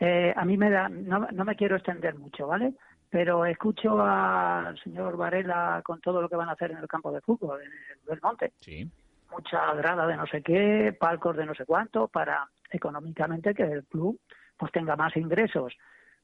[0.01, 2.75] Eh, a mí me da, no, no me quiero extender mucho, ¿vale?
[3.11, 7.13] Pero escucho al señor Varela con todo lo que van a hacer en el campo
[7.13, 8.53] de fútbol, en el Belmonte.
[8.61, 8.91] Sí.
[9.31, 13.85] Mucha grada de no sé qué, palcos de no sé cuánto, para económicamente que el
[13.85, 14.21] club
[14.57, 15.77] pues tenga más ingresos.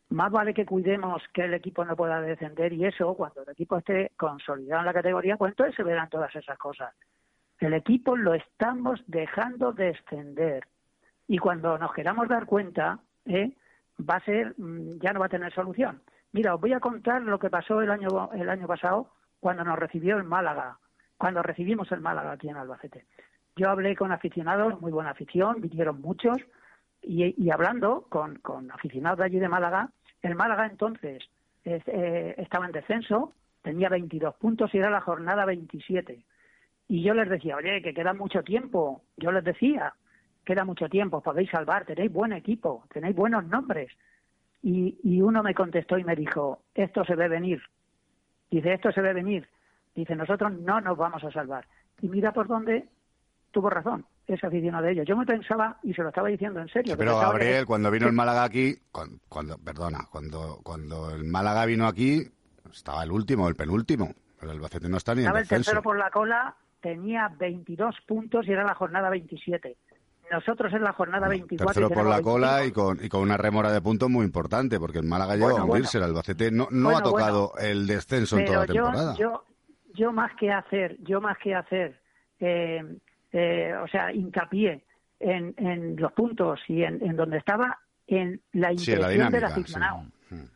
[0.08, 3.78] Más vale que cuidemos que el equipo no pueda descender y eso, cuando el equipo
[3.78, 6.94] esté consolidado en la categoría, pues entonces se verán todas esas cosas.
[7.58, 10.66] El equipo lo estamos dejando descender.
[11.28, 13.52] Y cuando nos queramos dar cuenta, ¿eh?
[13.98, 16.02] va a ser, mm, ya no va a tener solución.
[16.32, 19.78] Mira, os voy a contar lo que pasó el año, el año pasado cuando nos
[19.78, 20.78] recibió el Málaga,
[21.16, 23.06] cuando recibimos el Málaga aquí en Albacete.
[23.56, 26.36] Yo hablé con aficionados, muy buena afición, vinieron muchos,
[27.02, 29.90] y, hablando con, con, aficionados de allí de Málaga,
[30.22, 31.22] el Málaga entonces
[31.64, 36.24] eh, estaba en descenso, tenía 22 puntos y era la jornada 27.
[36.88, 39.02] Y yo les decía, oye, que queda mucho tiempo.
[39.16, 39.94] Yo les decía,
[40.44, 43.90] queda mucho tiempo, podéis salvar, tenéis buen equipo, tenéis buenos nombres.
[44.62, 47.60] Y, y uno me contestó y me dijo, esto se ve venir.
[48.50, 49.48] Dice, esto se ve venir.
[49.94, 51.66] Dice, nosotros no nos vamos a salvar.
[52.00, 52.88] Y mira por dónde
[53.50, 55.06] tuvo razón ese aficionado de ellos.
[55.06, 56.96] Yo me pensaba, y se lo estaba diciendo en serio.
[56.96, 58.76] pero Gabriel, cuando vino el Málaga aquí,
[59.28, 62.22] cuando, perdona, cuando, cuando el Málaga vino aquí,
[62.72, 64.14] estaba el último, el penúltimo.
[64.40, 65.60] El Albacete no está ni estaba en descenso.
[65.60, 69.76] el tercero por la cola tenía 22 puntos y era la jornada 27.
[70.32, 71.74] Nosotros en la jornada 24.
[71.74, 74.98] Tercero por la cola y con, y con una remora de puntos muy importante, porque
[74.98, 78.60] el Málaga llegó a hundirse, el Albacete no, no ha tocado el descenso en toda
[78.60, 79.14] la temporada.
[79.18, 79.44] Yo,
[79.92, 82.00] yo, más que hacer, yo más que hacer,
[82.40, 82.82] eh,
[83.30, 84.86] eh, o sea, hincapié
[85.20, 90.02] en, en los puntos y en, en donde estaba, en la impresión del aficionado.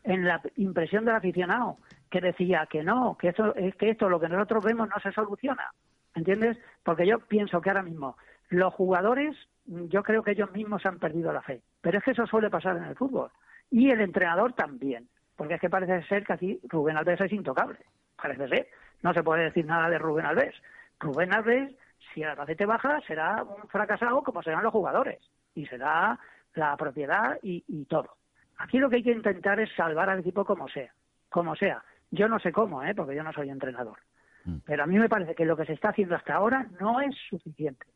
[0.05, 1.77] En la impresión del aficionado,
[2.11, 5.13] que decía que no, que esto, es que esto, lo que nosotros vemos, no se
[5.13, 5.71] soluciona.
[6.15, 6.57] ¿Entiendes?
[6.83, 8.17] Porque yo pienso que ahora mismo
[8.49, 11.63] los jugadores, yo creo que ellos mismos han perdido la fe.
[11.81, 13.31] Pero es que eso suele pasar en el fútbol.
[13.71, 15.09] Y el entrenador también.
[15.37, 17.79] Porque es que parece ser que aquí Rubén Alves es intocable.
[18.21, 18.69] Parece ser.
[19.03, 20.55] No se puede decir nada de Rubén Alves.
[20.99, 21.75] Rubén Alves,
[22.13, 25.19] si el Albacete baja, será un fracasado como serán los jugadores.
[25.55, 26.19] Y será
[26.55, 28.17] la propiedad y, y todo.
[28.59, 30.93] Aquí lo que hay que intentar es salvar al equipo como sea.
[31.29, 31.83] Como sea.
[32.11, 32.95] Yo no sé cómo, ¿eh?
[32.95, 33.99] porque yo no soy entrenador.
[34.45, 34.59] Mm.
[34.65, 37.15] Pero a mí me parece que lo que se está haciendo hasta ahora no es
[37.29, 37.87] suficiente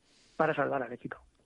[0.40, 0.98] para salvar al.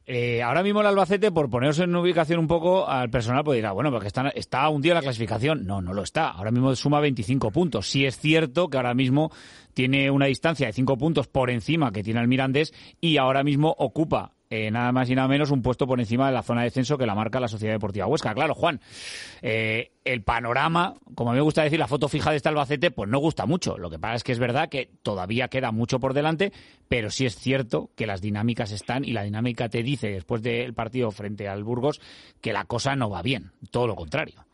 [0.07, 3.72] Eh, ahora mismo el Albacete, por poneros en ubicación un poco al personal, pues dirá,
[3.72, 5.66] bueno, porque está, está un día la clasificación.
[5.66, 6.28] No, no lo está.
[6.28, 7.90] Ahora mismo suma 25 puntos.
[7.90, 9.33] Sí es cierto que ahora mismo
[9.72, 13.74] tiene una distancia de 5 puntos por encima que tiene el Mirandés y ahora mismo
[13.76, 16.66] ocupa eh, nada más y nada menos un puesto por encima de la zona de
[16.66, 18.32] descenso que la marca la Sociedad Deportiva Huesca.
[18.34, 18.78] Claro, Juan,
[19.42, 23.18] eh, el panorama, como me gusta decir, la foto fija de este Albacete, pues no
[23.18, 23.76] gusta mucho.
[23.78, 26.52] Lo que pasa es que es verdad que todavía queda mucho por delante,
[26.88, 30.72] pero sí es cierto que las dinámicas están y la dinámica te dice después del
[30.72, 32.00] partido frente al Burgos
[32.40, 34.44] que la cosa no va bien, todo lo contrario.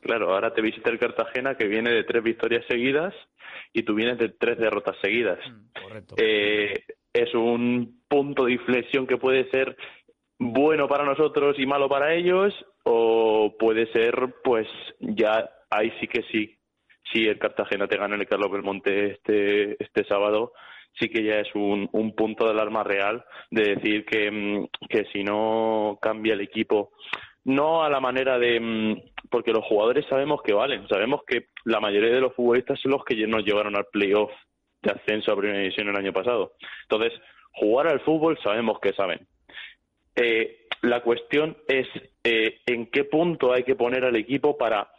[0.00, 3.14] Claro, ahora te visita el Cartagena que viene de tres victorias seguidas
[3.72, 5.38] y tú vienes de tres derrotas seguidas.
[5.48, 6.14] Mm, correcto.
[6.18, 6.82] Eh,
[7.12, 9.74] es un punto de inflexión que puede ser
[10.38, 12.52] bueno para nosotros y malo para ellos,
[12.84, 14.68] o puede ser, pues
[15.00, 16.54] ya ahí sí que sí.
[17.10, 20.52] Si el Cartagena te gana el Carlos Belmonte este, este sábado,
[21.00, 25.06] sí que ya es un, un punto de alarma real de decir que, mm, que
[25.10, 26.90] si no cambia el equipo,
[27.44, 28.60] no a la manera de.
[28.60, 32.92] Mm, porque los jugadores sabemos que valen, sabemos que la mayoría de los futbolistas son
[32.92, 34.30] los que nos llevaron al playoff
[34.82, 36.52] de ascenso a primera división el año pasado.
[36.82, 37.18] Entonces,
[37.52, 39.26] jugar al fútbol sabemos que saben.
[40.16, 41.86] Eh, la cuestión es
[42.24, 44.90] eh, en qué punto hay que poner al equipo para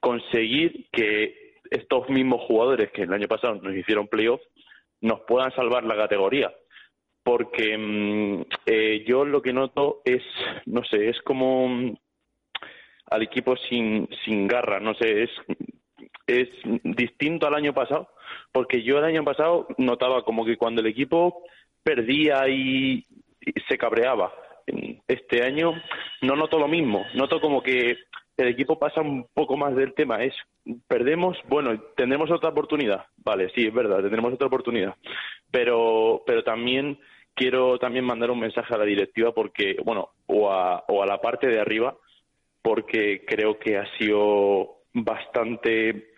[0.00, 4.40] conseguir que estos mismos jugadores que el año pasado nos hicieron playoff
[5.00, 6.52] nos puedan salvar la categoría.
[7.22, 10.22] Porque mm, eh, yo lo que noto es,
[10.64, 11.96] no sé, es como mm,
[13.10, 15.30] al equipo sin, sin garra, no sé, es,
[16.26, 16.48] es
[16.82, 18.08] distinto al año pasado
[18.52, 21.44] porque yo el año pasado notaba como que cuando el equipo
[21.86, 23.06] perdía y,
[23.68, 24.32] se cabreaba.
[25.06, 25.72] Este año
[26.20, 27.96] no noto lo mismo, noto como que
[28.36, 30.24] el equipo pasa un poco más del tema.
[30.24, 30.34] Es
[30.88, 33.04] perdemos, bueno, tendremos otra oportunidad.
[33.18, 34.96] Vale, sí, es verdad, tendremos otra oportunidad.
[35.52, 36.98] Pero, pero también
[37.34, 41.20] quiero también mandar un mensaje a la directiva porque, bueno, o a, o a la
[41.20, 41.96] parte de arriba,
[42.62, 46.08] porque creo que ha sido bastante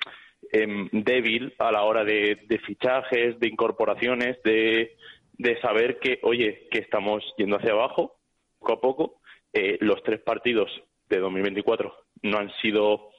[0.50, 4.96] em, débil a la hora de, de fichajes, de incorporaciones, de,
[5.38, 8.16] de saber que, oye, que estamos yendo hacia abajo
[8.58, 9.20] poco a poco.
[9.52, 10.70] Eh, los tres partidos
[11.08, 13.10] de 2024 no han sido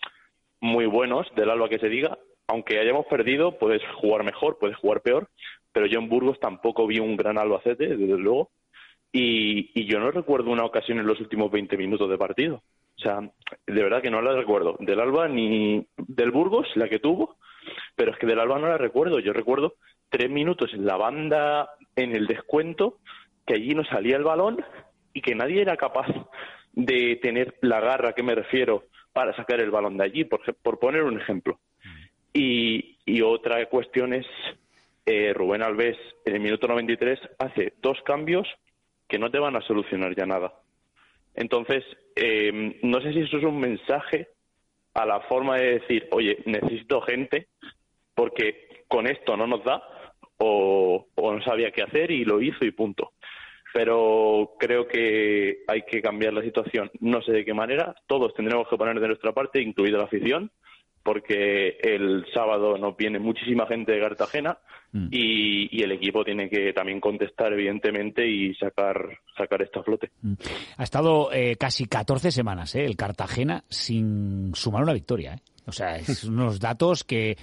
[0.62, 2.18] muy buenos, del Alba que se diga.
[2.48, 5.30] Aunque hayamos perdido, puedes jugar mejor, puedes jugar peor,
[5.72, 8.52] pero yo en Burgos tampoco vi un gran Albacete, desde luego.
[9.12, 12.62] Y, y yo no recuerdo una ocasión en los últimos 20 minutos de partido.
[12.98, 14.76] O sea, de verdad que no la recuerdo.
[14.80, 17.38] Del Alba ni del Burgos, la que tuvo,
[17.96, 19.20] pero es que del Alba no la recuerdo.
[19.20, 19.76] Yo recuerdo
[20.10, 22.98] tres minutos en la banda, en el descuento,
[23.46, 24.64] que allí no salía el balón
[25.14, 26.08] y que nadie era capaz
[26.74, 30.80] de tener la garra, que me refiero, para sacar el balón de allí, por, por
[30.80, 31.60] poner un ejemplo.
[32.34, 34.26] Y, y otra cuestión es
[35.06, 38.48] eh, Rubén Alves en el minuto 93 hace dos cambios
[39.08, 40.54] que no te van a solucionar ya nada.
[41.34, 41.84] Entonces,
[42.16, 44.28] eh, no sé si eso es un mensaje
[44.94, 47.48] a la forma de decir, oye, necesito gente
[48.14, 49.82] porque con esto no nos da
[50.40, 53.12] o, o no sabía qué hacer y lo hizo y punto.
[53.74, 56.90] Pero creo que hay que cambiar la situación.
[57.02, 57.94] No sé de qué manera.
[58.08, 60.52] Todos tendremos que poner de nuestra parte, incluida la afición,
[61.04, 64.58] porque el sábado nos viene muchísima gente de Cartagena
[64.92, 70.10] y, y el equipo tiene que también contestar, evidentemente, y sacar, sacar esto a flote.
[70.78, 75.36] Ha estado eh, casi 14 semanas eh, el Cartagena sin sumar una victoria.
[75.36, 75.42] eh.
[75.68, 77.38] O sea, es unos datos que,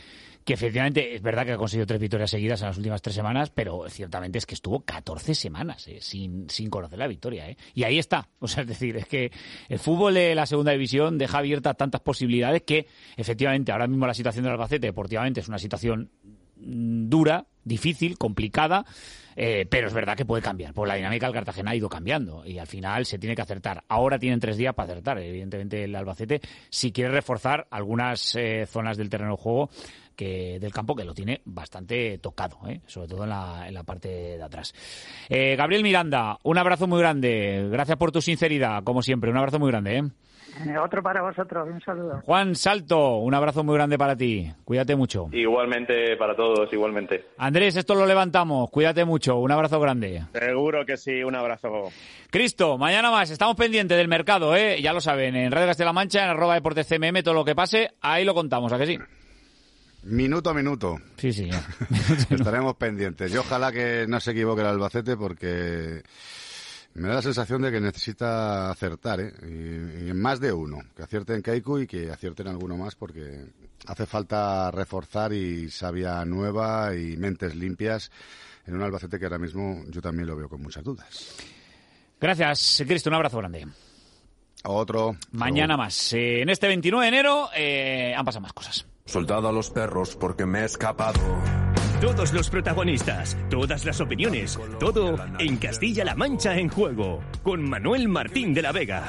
[0.47, 3.51] que efectivamente es verdad que ha conseguido tres victorias seguidas en las últimas tres semanas,
[3.51, 7.51] pero ciertamente es que estuvo 14 semanas eh, sin, sin conocer la victoria.
[7.51, 7.57] eh.
[7.75, 8.29] Y ahí está.
[8.39, 9.33] O sea, es decir, es que
[9.69, 14.15] el fútbol de la segunda división deja abiertas tantas posibilidades que efectivamente ahora mismo la
[14.15, 16.13] situación del Albacete deportivamente es una situación
[16.57, 18.87] mm, dura, difícil, complicada,
[19.35, 22.47] eh, pero es verdad que puede cambiar, porque la dinámica del Cartagena ha ido cambiando
[22.47, 23.83] y al final se tiene que acertar.
[23.89, 28.97] Ahora tienen tres días para acertar, evidentemente, el Albacete, si quiere reforzar algunas eh, zonas
[28.97, 29.71] del terreno de juego
[30.17, 32.81] que del campo que lo tiene bastante tocado, ¿eh?
[32.87, 34.75] sobre todo en la, en la parte de atrás.
[35.29, 37.69] Eh, Gabriel Miranda, un abrazo muy grande.
[37.71, 39.31] Gracias por tu sinceridad, como siempre.
[39.31, 39.99] Un abrazo muy grande.
[39.99, 40.03] ¿eh?
[40.83, 42.23] Otro para vosotros, un saludo.
[42.25, 44.51] Juan Salto, un abrazo muy grande para ti.
[44.65, 45.29] Cuídate mucho.
[45.33, 47.27] Igualmente para todos, igualmente.
[47.37, 48.71] Andrés, esto lo levantamos.
[48.71, 49.37] Cuídate mucho.
[49.37, 50.25] Un abrazo grande.
[50.33, 51.91] Seguro que sí, un abrazo.
[52.31, 53.31] Cristo, mañana más.
[53.31, 54.81] Estamos pendientes del mercado, ¿eh?
[54.81, 57.91] Ya lo saben, en Radio Castilla-La Mancha, en arroba deportes CMM, todo lo que pase,
[58.01, 58.99] ahí lo contamos, ¿a que sí?
[60.07, 60.97] Minuto a minuto.
[61.17, 61.51] Sí, sí.
[62.31, 63.33] Estaremos pendientes.
[63.33, 66.03] Y ojalá que no se equivoque el Albacete porque
[66.95, 69.33] me da la sensación de que necesita acertar, ¿eh?
[69.43, 70.79] Y, más de uno.
[70.97, 73.47] Que acierten Kaiku y que acierten alguno más porque
[73.87, 78.13] hace falta reforzar y sabia nueva y mentes limpias
[78.65, 81.35] en un Albacete que ahora mismo yo también lo veo con muchas dudas.
[82.21, 83.11] Gracias, Cristo.
[83.11, 83.67] Un abrazo grande.
[84.63, 85.17] Otro.
[85.33, 86.13] Mañana más.
[86.13, 88.87] Eh, en este 29 de enero eh, han pasado más cosas.
[89.07, 91.21] Soldado a los perros porque me he escapado.
[92.01, 98.53] Todos los protagonistas, todas las opiniones, todo en Castilla-La Mancha en juego, con Manuel Martín
[98.53, 99.05] de la Vega.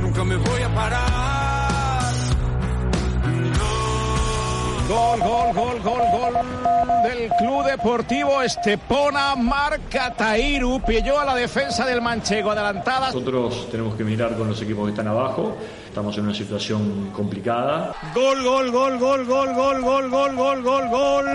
[0.00, 1.37] Nunca me voy a parar.
[4.88, 6.32] Gol, gol, gol, gol, gol
[7.02, 9.34] del Club Deportivo Estepona.
[9.36, 10.80] Marca Tairu.
[10.80, 13.08] Pilló a la defensa del Manchego adelantada.
[13.08, 15.58] Nosotros tenemos que mirar con los equipos que están abajo.
[15.86, 17.94] Estamos en una situación complicada.
[18.14, 21.26] Gol, gol, gol, gol, gol, gol, gol, gol, gol, gol, gol.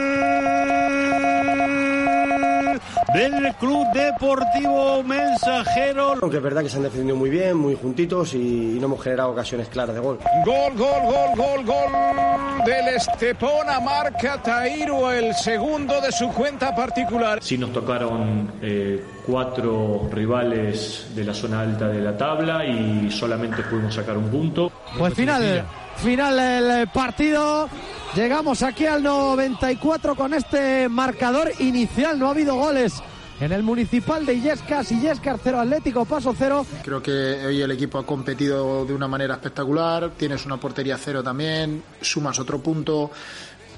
[3.14, 6.16] Del Club Deportivo Mensajero.
[6.22, 9.32] Aunque es verdad que se han defendido muy bien, muy juntitos y no hemos generado
[9.32, 10.20] ocasiones claras de gol.
[10.46, 13.80] Gol, gol, gol, gol, gol del Estepona.
[13.80, 17.40] Marca Tairu el segundo de su cuenta particular.
[17.42, 23.64] Sí nos tocaron eh, cuatro rivales de la zona alta de la tabla y solamente
[23.64, 24.72] pudimos sacar un punto.
[24.98, 25.66] Pues final,
[25.98, 27.70] final del partido.
[28.16, 32.20] Llegamos aquí al 94 con este marcador inicial.
[32.20, 33.02] No ha habido goles
[33.40, 34.92] en el municipal de Illescas.
[34.92, 36.64] Illescas 0 Atlético, paso 0.
[36.84, 37.12] Creo que
[37.44, 40.12] hoy el equipo ha competido de una manera espectacular.
[40.12, 41.84] Tienes una portería cero también.
[42.02, 43.10] Sumas otro punto.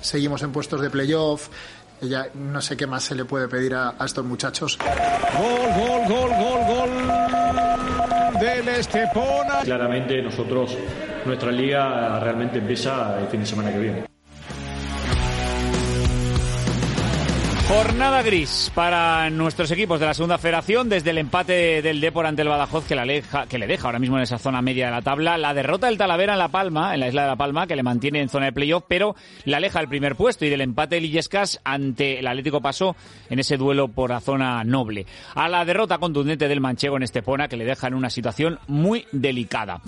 [0.02, 1.48] Seguimos en puestos de playoff.
[2.02, 4.78] Ya no sé qué más se le puede pedir a, a estos muchachos.
[4.78, 9.62] Gol, gol, gol, gol, gol del Estepona.
[9.63, 10.78] Claramente nosotros,
[11.26, 14.14] nuestra liga realmente empieza el fin de semana que viene.
[17.67, 22.44] Jornada gris para nuestros equipos de la segunda federación desde el empate del Depor ante
[22.44, 25.56] el Badajoz que, le deja ahora mismo en esa zona media de la tabla, la
[25.56, 28.21] derrota del Talavera en La Palma, en la isla de La Palma, que le mantiene
[28.21, 29.15] en zona de playoff, pero
[29.46, 32.96] la aleja del primer puesto y del empate de Illescas ante el Atlético Paso
[33.31, 35.08] en ese duelo por la zona noble.
[35.33, 39.08] A la derrota contundente del Manchego en Estepona que le deja en una situación muy
[39.12, 39.81] delicada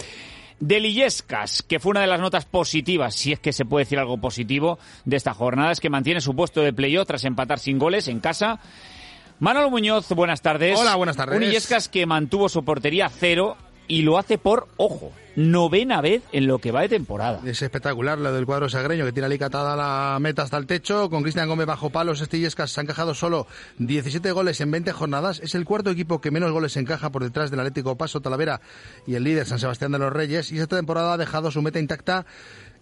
[0.60, 4.00] de Lillescas, que fue una de las notas positivas, si es que se puede decir
[4.00, 7.78] algo positivo de esta jornada, es que mantiene su puesto de playoff tras empatar sin
[7.78, 8.60] goles en casa.
[9.40, 10.80] Manolo Muñoz, buenas tardes.
[10.80, 11.38] Hola, buenas tardes.
[11.38, 13.56] Un Illescas que mantuvo su portería cero
[13.88, 17.42] y lo hace por, ojo, novena vez en lo que va de temporada.
[17.46, 21.12] Es espectacular lo del cuadro sagreño que tira alicatada la meta hasta el techo.
[21.12, 23.46] Con Cristian Gómez bajo palos, este Illescas se han encajado solo
[23.78, 25.40] 17 goles en 20 jornadas.
[25.44, 28.62] Es el cuarto equipo que menos goles encaja por detrás del Atlético Paso, Talavera
[29.06, 30.52] y el líder San Sebastián de los Reyes.
[30.52, 32.26] Y esta temporada ha dejado su meta intacta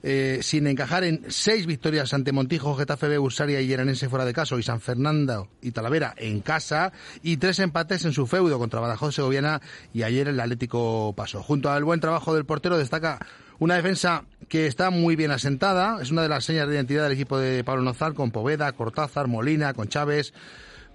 [0.08, 4.60] eh, sin encajar en seis victorias ante Montijo, Getafe B, y Yeranense fuera de caso
[4.60, 6.93] y San Fernando y Talavera en casa
[7.24, 9.62] y tres empates en su feudo contra Badajoz, Segoviana
[9.95, 11.41] y ayer el Atlético pasó.
[11.41, 13.18] Junto al buen trabajo del portero destaca
[13.58, 17.14] una defensa que está muy bien asentada, es una de las señas de identidad del
[17.14, 20.36] equipo de Pablo Nozal con Poveda, Cortázar, Molina, con Chávez,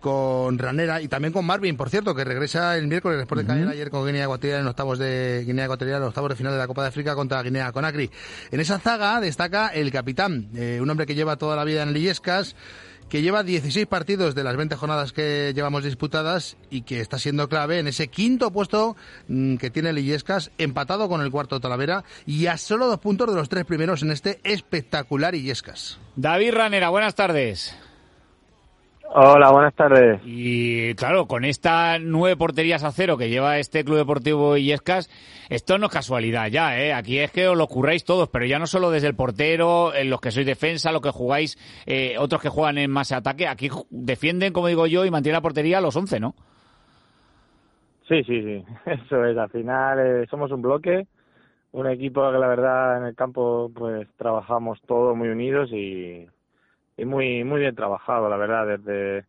[0.00, 3.68] con Ranera y también con Marvin, por cierto, que regresa el miércoles después de caer
[3.68, 6.66] ayer con Guinea Ecuatorial en octavos de Guinea Ecuatorial, en octavos de final de la
[6.66, 8.10] Copa de África contra Guinea Conakry.
[8.50, 11.92] En esa zaga destaca el capitán, eh, un hombre que lleva toda la vida en
[11.92, 12.56] Lillescas,
[13.10, 17.48] que lleva 16 partidos de las 20 jornadas que llevamos disputadas y que está siendo
[17.48, 18.96] clave en ese quinto puesto
[19.28, 23.34] mm, que tiene Lillescas, empatado con el cuarto Talavera y a solo dos puntos de
[23.34, 25.98] los tres primeros en este espectacular Illescas.
[26.14, 27.74] David Ranera, buenas tardes.
[29.12, 30.20] Hola, buenas tardes.
[30.24, 35.10] Y claro, con estas nueve porterías a cero que lleva este Club Deportivo Illescas,
[35.48, 36.92] esto no es casualidad ya, ¿eh?
[36.92, 40.10] Aquí es que os lo curráis todos, pero ya no solo desde el portero, en
[40.10, 43.68] los que sois defensa, los que jugáis, eh, otros que juegan en más ataque, aquí
[43.90, 46.36] defienden, como digo yo, y mantienen la portería a los once, ¿no?
[48.06, 49.36] Sí, sí, sí, eso es.
[49.36, 51.08] Al final eh, somos un bloque,
[51.72, 56.28] un equipo que la verdad en el campo pues trabajamos todos muy unidos y
[57.00, 59.24] y muy muy bien trabajado, la verdad, desde,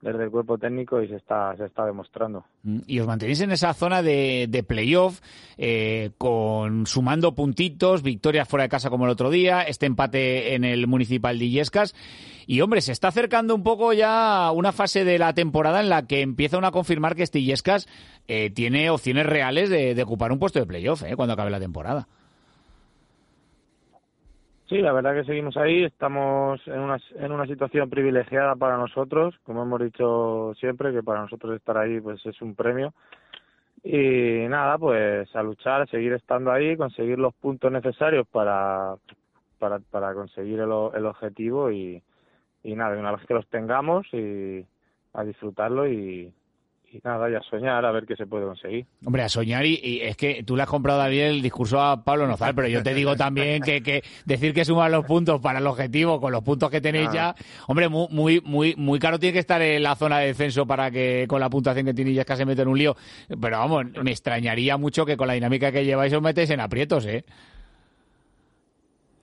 [0.00, 2.44] desde el cuerpo técnico y se está, se está demostrando.
[2.62, 5.20] Mm, y os mantenéis en esa zona de, de playoff,
[5.56, 10.64] eh, con sumando puntitos, victorias fuera de casa como el otro día, este empate en
[10.64, 11.94] el Municipal de Illescas.
[12.46, 16.06] Y hombre, se está acercando un poco ya una fase de la temporada en la
[16.06, 17.88] que empieza a confirmar que este Illescas
[18.28, 21.60] eh, tiene opciones reales de, de, ocupar un puesto de playoff eh, cuando acabe la
[21.60, 22.06] temporada.
[24.74, 29.32] Sí, la verdad que seguimos ahí, estamos en una, en una situación privilegiada para nosotros,
[29.44, 32.92] como hemos dicho siempre, que para nosotros estar ahí pues es un premio.
[33.84, 38.96] Y nada, pues a luchar, a seguir estando ahí, conseguir los puntos necesarios para,
[39.60, 42.02] para, para conseguir el, el objetivo y,
[42.64, 44.66] y nada, una vez que los tengamos y
[45.12, 46.34] a disfrutarlo y,
[46.94, 48.86] y nada, y a soñar a ver qué se puede conseguir.
[49.04, 52.26] Hombre, a soñar y, es que tú le has comprado David el discurso a Pablo
[52.26, 55.66] Nozal, pero yo te digo también que, que decir que suman los puntos para el
[55.66, 57.34] objetivo con los puntos que tenéis ya,
[57.66, 60.90] hombre, muy, muy, muy, muy caro tiene que estar en la zona de descenso para
[60.90, 62.94] que con la puntuación que tiene ya se mete en un lío.
[63.28, 67.06] Pero vamos, me extrañaría mucho que con la dinámica que lleváis os metéis en aprietos,
[67.06, 67.24] ¿eh?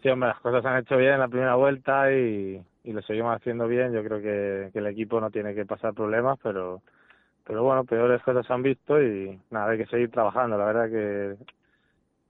[0.01, 3.01] Sí, hombre, las cosas se han hecho bien en la primera vuelta y, y lo
[3.03, 3.93] seguimos haciendo bien.
[3.93, 6.82] Yo creo que, que el equipo no tiene que pasar problemas, pero
[7.46, 10.58] pero bueno, peores cosas se han visto y nada, hay que seguir trabajando.
[10.58, 11.36] La verdad que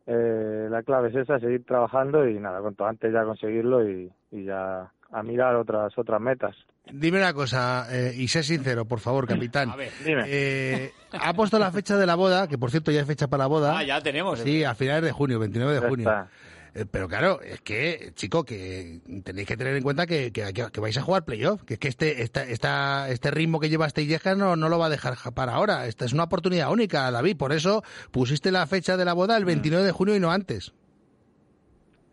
[0.07, 4.45] eh, la clave es esa, seguir trabajando y nada, cuanto antes ya conseguirlo y, y
[4.45, 6.55] ya a mirar otras otras metas.
[6.91, 9.69] Dime una cosa, eh, y sé sincero, por favor, capitán.
[9.69, 10.23] A ver, dime.
[10.25, 13.43] Eh, ha puesto la fecha de la boda, que por cierto ya hay fecha para
[13.43, 13.77] la boda.
[13.77, 14.39] Ah, ya tenemos.
[14.39, 16.09] Sí, a finales de junio, 29 de Ya junio.
[16.09, 16.27] está.
[16.73, 20.79] Eh, pero claro, es que, chico, que tenéis que tener en cuenta que, que, que
[20.79, 24.03] vais a jugar playoff, que es que este, esta, esta, este ritmo que lleva este
[24.03, 25.85] Illescas no, no lo va a dejar ja- para ahora.
[25.87, 27.35] Esta es una oportunidad única, David.
[27.35, 30.73] Por eso pusiste la fecha de la boda el 29 de junio y no antes.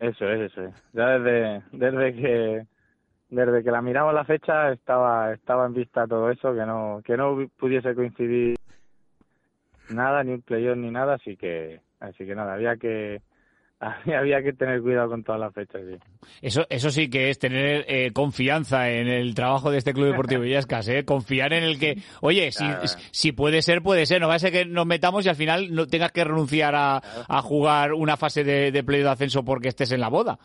[0.01, 0.73] Eso es, eso es.
[0.93, 2.65] Ya desde, desde que
[3.29, 7.15] desde que la miramos la fecha estaba estaba en vista todo eso, que no que
[7.15, 8.55] no pudiese coincidir
[9.89, 13.21] nada, ni un playoff ni nada, así que así que nada, había que
[14.13, 15.97] había, que tener cuidado con todas las fechas, sí.
[16.41, 20.43] Eso, eso sí que es tener eh, confianza en el trabajo de este Club Deportivo
[20.45, 21.05] Illescas, ¿eh?
[21.05, 22.81] Confiar en el que, oye, si, Claro.
[23.11, 24.19] si puede ser, puede ser.
[24.21, 26.97] No va a ser que nos metamos y al final no tengas que renunciar a,
[27.27, 30.37] a jugar una fase de, de play de ascenso porque estés en la boda.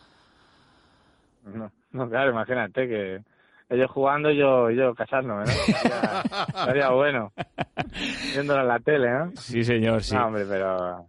[1.45, 3.19] No, no, claro, imagínate que
[3.69, 5.51] ellos jugando yo, yo casándome, ¿no?
[5.51, 6.23] Sería,
[6.65, 7.33] sería bueno.
[8.33, 9.31] Viéndolo en la tele, ¿no?
[9.35, 10.15] Sí, señor, sí.
[10.15, 11.05] No, hombre, pero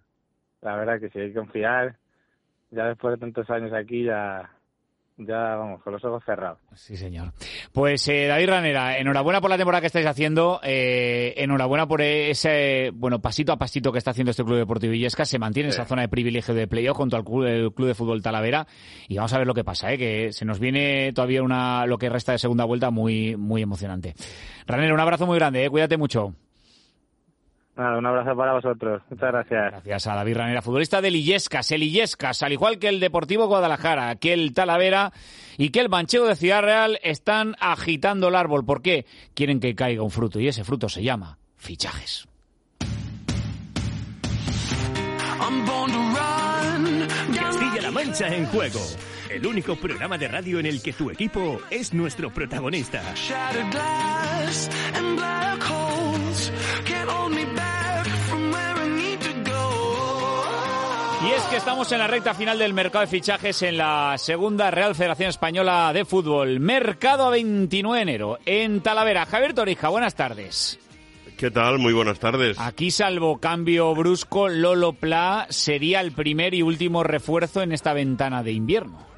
[0.62, 1.96] la verdad que sí, hay que confiar.
[2.70, 4.50] Ya después de tantos años aquí ya,
[5.18, 6.58] ya vamos, con los ojos cerrados.
[6.74, 7.32] Sí, señor.
[7.72, 12.90] Pues eh, David Ranera, enhorabuena por la temporada que estáis haciendo, eh, enhorabuena por ese
[12.92, 16.02] bueno pasito a pasito que está haciendo este Club Deportivo Illesca, se mantiene esa zona
[16.02, 18.66] de privilegio de playoff junto al club, el Club de Fútbol Talavera
[19.08, 19.98] y vamos a ver lo que pasa, ¿eh?
[19.98, 24.14] que se nos viene todavía una lo que resta de segunda vuelta muy muy emocionante.
[24.66, 25.70] Ranera, un abrazo muy grande, ¿eh?
[25.70, 26.34] cuídate mucho.
[27.76, 29.02] Nada, un abrazo para vosotros.
[29.10, 29.70] Muchas gracias.
[29.72, 31.70] Gracias a David Ranera, futbolista del Illescas.
[31.72, 35.12] El Illescas, al igual que el Deportivo Guadalajara, que el Talavera
[35.58, 38.64] y que el Manchego de Ciudad Real, están agitando el árbol.
[38.64, 39.04] ¿Por qué?
[39.34, 42.26] Quieren que caiga un fruto y ese fruto se llama fichajes.
[47.34, 48.80] Castilla-La Mancha en juego.
[49.30, 53.02] El único programa de radio en el que tu equipo es nuestro protagonista.
[61.24, 64.70] Y es que estamos en la recta final del mercado de fichajes en la segunda
[64.70, 66.60] Real Federación Española de Fútbol.
[66.60, 69.26] Mercado a 29 de enero en Talavera.
[69.26, 70.78] Javier Torija, buenas tardes.
[71.36, 71.78] ¿Qué tal?
[71.78, 72.58] Muy buenas tardes.
[72.58, 78.42] Aquí, salvo cambio brusco, Lolo Pla sería el primer y último refuerzo en esta ventana
[78.42, 79.15] de invierno.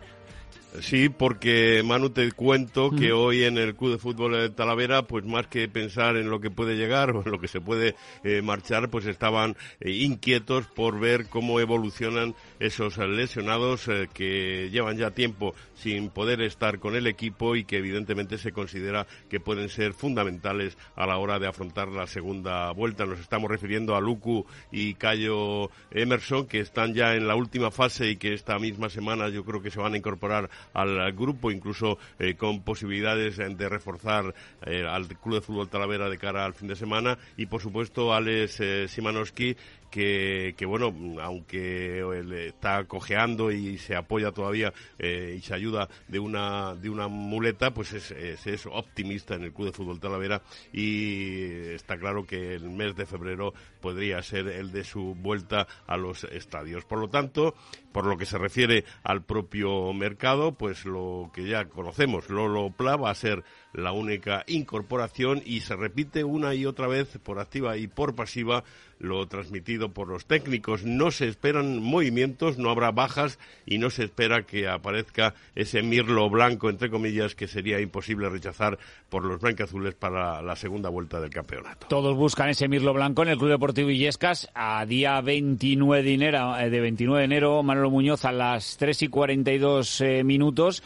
[0.80, 5.24] Sí, porque Manu te cuento que hoy en el Club de Fútbol de Talavera, pues
[5.24, 8.42] más que pensar en lo que puede llegar o en lo que se puede eh,
[8.42, 15.11] marchar, pues estaban eh, inquietos por ver cómo evolucionan esos lesionados eh, que llevan ya
[15.11, 19.92] tiempo sin poder estar con el equipo y que evidentemente se considera que pueden ser
[19.92, 23.06] fundamentales a la hora de afrontar la segunda vuelta.
[23.06, 28.11] Nos estamos refiriendo a Luku y Cayo Emerson, que están ya en la última fase
[28.11, 31.98] y que esta misma semana yo creo que se van a incorporar al grupo, incluso
[32.18, 34.34] eh, con posibilidades de reforzar
[34.66, 37.18] eh, al Club de Fútbol Talavera de cara al fin de semana.
[37.36, 39.56] Y por supuesto, Alex Simanowski,
[39.91, 46.18] que, que, bueno, aunque está cojeando y se apoya todavía eh, y se ayuda de
[46.18, 51.72] una, de una muleta, pues es, es, optimista en el Club de Fútbol Talavera y
[51.72, 56.24] está claro que el mes de febrero podría ser el de su vuelta a los
[56.24, 56.84] estadios.
[56.84, 57.55] Por lo tanto,
[57.93, 62.97] por lo que se refiere al propio mercado, pues lo que ya conocemos, Lolo Pla
[62.97, 67.76] va a ser la única incorporación y se repite una y otra vez por activa
[67.76, 68.64] y por pasiva
[68.99, 70.84] lo transmitido por los técnicos.
[70.84, 76.28] No se esperan movimientos, no habrá bajas y no se espera que aparezca ese mirlo
[76.30, 78.78] blanco, entre comillas, que sería imposible rechazar
[79.09, 81.86] por los blancazules para la segunda vuelta del campeonato.
[81.89, 86.59] Todos buscan ese mirlo blanco en el Club Deportivo Illescas a día 29 de enero,
[86.59, 90.83] eh, de 29 de enero Manolo Muñoz a las 3 y 42 eh, minutos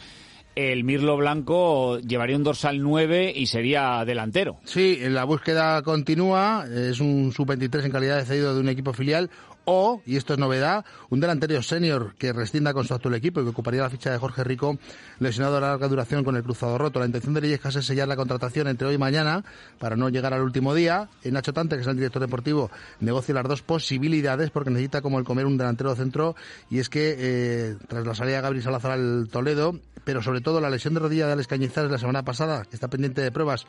[0.55, 4.59] el Mirlo Blanco llevaría un dorsal 9 y sería delantero.
[4.65, 6.65] Sí, la búsqueda continúa.
[6.71, 9.31] Es un sub-23 en calidad de cedido de un equipo filial
[9.65, 13.43] o, y esto es novedad, un delantero senior que rescinda con su actual equipo y
[13.43, 14.77] que ocuparía la ficha de Jorge Rico,
[15.19, 16.99] lesionado a larga duración con el cruzado roto.
[16.99, 19.43] La intención de Lillejas es sellar la contratación entre hoy y mañana
[19.79, 21.09] para no llegar al último día.
[21.23, 25.25] Nacho Tante, que es el director deportivo, negocia las dos posibilidades porque necesita como el
[25.25, 26.35] comer un delantero centro
[26.69, 30.61] y es que eh, tras la salida de Gabriel Salazar al Toledo, pero sobre todo
[30.61, 33.65] la lesión de rodilla de Alex Cañizares la semana pasada, que está pendiente de pruebas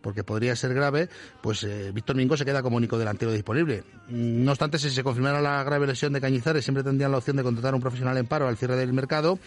[0.00, 1.08] porque podría ser grave,
[1.42, 3.84] pues eh, Víctor Mingo se queda como único delantero disponible.
[4.08, 7.42] No obstante, si se confirmara la grave lesión de Cañizares, siempre tendrían la opción de
[7.42, 9.38] contratar a un profesional en paro al cierre del mercado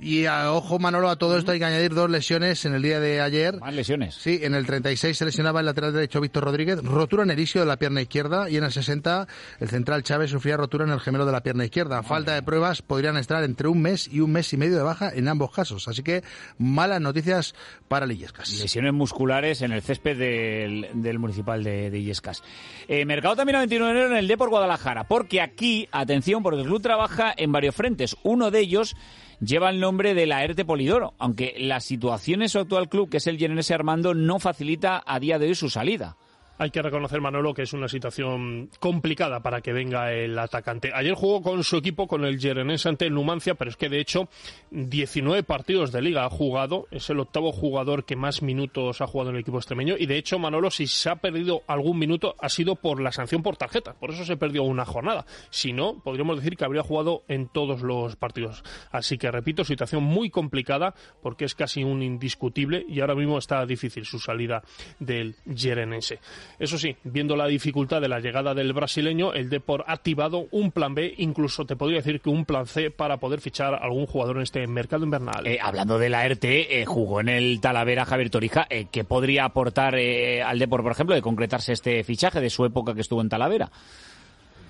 [0.00, 3.00] y a, ojo, Manolo, a todo esto hay que añadir dos lesiones en el día
[3.00, 3.58] de ayer.
[3.58, 4.14] ¿Más lesiones?
[4.14, 7.62] Sí, en el 36 se lesionaba el lateral derecho Víctor Rodríguez, rotura en el isio
[7.62, 9.26] de la pierna izquierda, y en el 60
[9.60, 12.02] el central Chávez sufría rotura en el gemelo de la pierna izquierda.
[12.02, 15.10] Falta de pruebas podrían estar entre un mes y un mes y medio de baja
[15.14, 15.88] en ambos casos.
[15.88, 16.22] Así que
[16.58, 17.54] malas noticias
[17.88, 18.50] para Illescas.
[18.60, 22.42] Lesiones musculares en el césped del, municipal de, de Illescas.
[22.88, 26.60] Eh, mercado también a 29 de enero en el Depor Guadalajara, porque aquí, atención, porque
[26.60, 28.16] el club trabaja en varios frentes.
[28.22, 28.96] Uno de ellos
[29.40, 33.18] lleva el nombre de la ERTE Polidoro, aunque la situación en su actual club, que
[33.18, 36.16] es el Generese Armando, no facilita a día de hoy su salida
[36.58, 40.90] hay que reconocer, Manolo, que es una situación complicada para que venga el atacante.
[40.94, 44.00] Ayer jugó con su equipo, con el Jerenense ante el Numancia, pero es que de
[44.00, 44.28] hecho
[44.70, 49.30] 19 partidos de liga ha jugado, es el octavo jugador que más minutos ha jugado
[49.30, 52.48] en el equipo extremeño y de hecho, Manolo, si se ha perdido algún minuto ha
[52.48, 55.26] sido por la sanción por tarjeta, por eso se perdió una jornada.
[55.50, 58.62] Si no, podríamos decir que habría jugado en todos los partidos.
[58.90, 63.64] Así que, repito, situación muy complicada porque es casi un indiscutible y ahora mismo está
[63.66, 64.62] difícil su salida
[64.98, 66.20] del Jerenense.
[66.58, 70.72] Eso sí, viendo la dificultad de la llegada del brasileño, el Depor ha activado un
[70.72, 74.36] plan B, incluso te podría decir que un plan C para poder fichar algún jugador
[74.36, 75.46] en este mercado invernal.
[75.46, 78.66] Eh, hablando de la RT, eh, jugó en el Talavera Javier Torija.
[78.70, 82.94] Eh, ¿Qué podría aportar al Depor, por ejemplo, de concretarse este fichaje de su época
[82.94, 83.70] que estuvo en Talavera?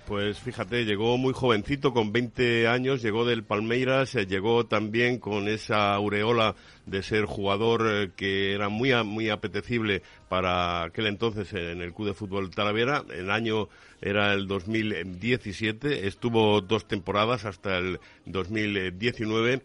[0.07, 5.49] Pues fíjate, llegó muy jovencito, con 20 años, llegó del Palmeiras, eh, llegó también con
[5.49, 6.55] esa aureola
[6.87, 12.07] de ser jugador eh, que era muy, muy apetecible para aquel entonces en el Club
[12.07, 13.05] de Fútbol Talavera.
[13.13, 13.69] El año
[14.01, 19.63] era el 2017, estuvo dos temporadas hasta el 2019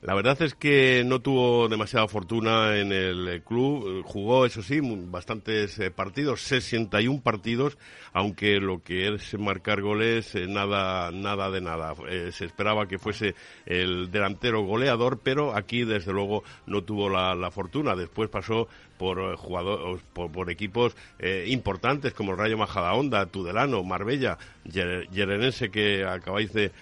[0.00, 4.04] la verdad es que no tuvo demasiada fortuna en el club.
[4.04, 7.78] Jugó, eso sí, bastantes eh, partidos, 61 partidos,
[8.12, 11.94] aunque lo que es marcar goles, eh, nada, nada de nada.
[12.08, 13.34] Eh, se esperaba que fuese
[13.66, 17.96] el delantero goleador, pero aquí, desde luego, no tuvo la, la fortuna.
[17.96, 18.68] Después pasó
[18.98, 26.04] por eh, jugadores, por, equipos eh, importantes como el Rayo Majadahonda, Tudelano, Marbella, Yerenense que
[26.04, 26.72] acabáis de,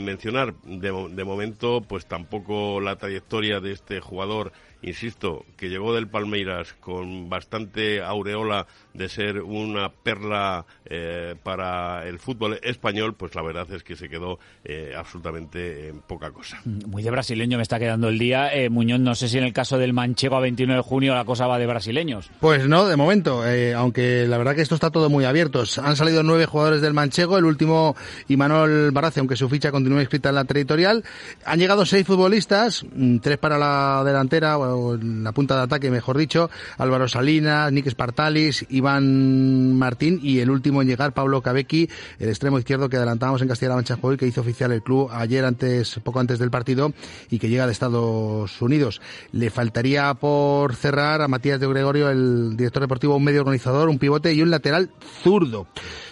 [0.00, 0.54] mencionar.
[0.62, 4.52] De, de momento, pues tampoco la trayectoria de este jugador
[4.86, 12.18] insisto, que llegó del Palmeiras con bastante aureola de ser una perla eh, para el
[12.18, 16.60] fútbol español, pues la verdad es que se quedó eh, absolutamente en poca cosa.
[16.64, 18.54] Muy de brasileño me está quedando el día.
[18.54, 21.24] Eh, Muñoz, no sé si en el caso del Manchego a 29 de junio la
[21.24, 22.30] cosa va de brasileños.
[22.40, 23.42] Pues no, de momento,
[23.76, 25.64] aunque la verdad que esto está todo muy abierto.
[25.82, 27.96] Han salido nueve jugadores del Manchego, el último
[28.28, 31.04] Imanol Barace, aunque su ficha continúa inscrita en la territorial.
[31.44, 34.56] Han llegado seis futbolistas, mm, tres para la delantera,
[35.00, 40.82] la punta de ataque, mejor dicho, Álvaro Salinas, Nick Spartalis, Iván Martín y el último
[40.82, 44.40] en llegar, Pablo Cabecki, el extremo izquierdo que adelantábamos en Castilla-La Mancha y que hizo
[44.40, 46.92] oficial el club ayer antes, poco antes del partido
[47.30, 49.00] y que llega de Estados Unidos.
[49.32, 53.98] Le faltaría por cerrar a Matías de Gregorio, el director deportivo, un medio organizador, un
[53.98, 54.90] pivote y un lateral
[55.22, 55.66] zurdo.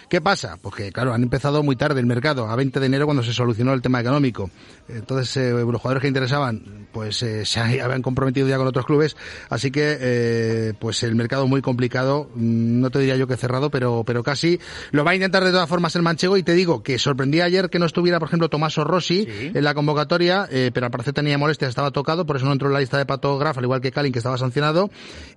[0.09, 0.57] ¿Qué pasa?
[0.61, 3.33] Pues que, claro, han empezado muy tarde el mercado, a 20 de enero cuando se
[3.33, 4.49] solucionó el tema económico.
[4.87, 9.15] Entonces, eh, los jugadores que interesaban, pues eh, se habían comprometido ya con otros clubes,
[9.49, 13.69] así que, eh, pues el mercado muy complicado, mm, no te diría yo que cerrado,
[13.69, 14.59] pero, pero casi.
[14.91, 17.69] Lo va a intentar de todas formas el manchego y te digo que sorprendía ayer
[17.69, 21.69] que no estuviera, por ejemplo, Tomaso Rossi en la convocatoria, pero al parecer tenía molestias,
[21.69, 23.91] estaba tocado, por eso no entró en la lista de Pato Graf, al igual que
[23.91, 24.89] Kalin, que estaba sancionado,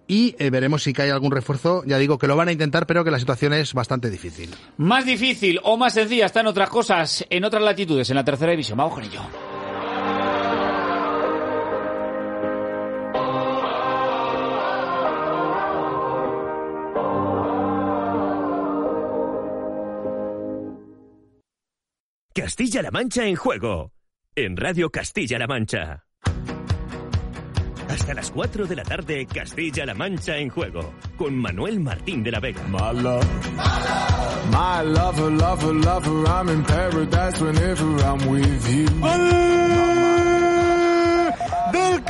[0.07, 1.83] y veremos si cae algún refuerzo.
[1.87, 4.55] Ya digo que lo van a intentar, pero que la situación es bastante difícil.
[4.79, 8.79] Más difícil o más sencilla están otras cosas en otras latitudes, en la tercera división.
[8.79, 9.23] Vamos con ello.
[22.35, 23.93] Castilla-La Mancha en juego.
[24.35, 26.07] En Radio Castilla-La Mancha.
[27.97, 32.41] Hasta las 4 de la tarde, Castilla-La Mancha en juego, con Manuel Martín de la
[32.41, 32.63] Vega.
[32.69, 33.25] My love,
[34.51, 39.46] my lover, lover, lover, I'm in paradise whenever I'm with you.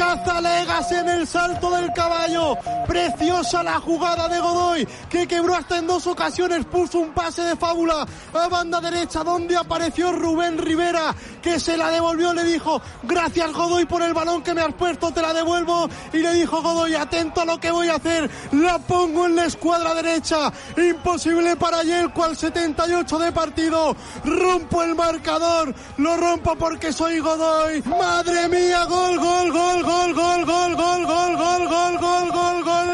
[0.07, 2.57] Cazalegas en el salto del caballo.
[2.87, 7.57] Preciosa la jugada de Godoy, que quebró hasta en dos ocasiones, puso un pase de
[7.57, 13.53] fábula a banda derecha, donde apareció Rubén Rivera, que se la devolvió, le dijo, gracias
[13.53, 15.89] Godoy por el balón que me has puesto, te la devuelvo.
[16.13, 19.47] Y le dijo Godoy, atento a lo que voy a hacer, la pongo en la
[19.47, 20.53] escuadra derecha.
[20.77, 23.97] Imposible para Yelko al 78 de partido.
[24.25, 27.83] Rompo el marcador, lo rompo porque soy Godoy.
[27.83, 32.89] Madre mía, gol, gol, gol, gol, gol, gol, gol, gol, gol, gol, gol, gol, gol.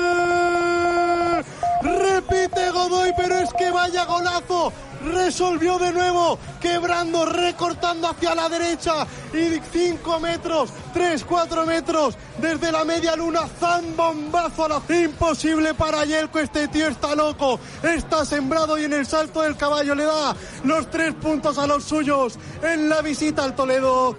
[1.83, 4.73] Repite Godoy, pero es que vaya golazo.
[5.05, 9.05] Resolvió de nuevo, quebrando, recortando hacia la derecha.
[9.33, 13.49] Y 5 metros, 3, 4 metros desde la media luna.
[13.59, 14.83] Zambombazo a la.
[14.89, 16.39] Imposible para Yelko.
[16.39, 17.59] Este tío está loco.
[17.83, 21.83] Está sembrado y en el salto del caballo le da los tres puntos a los
[21.83, 24.17] suyos en la visita al Toledo.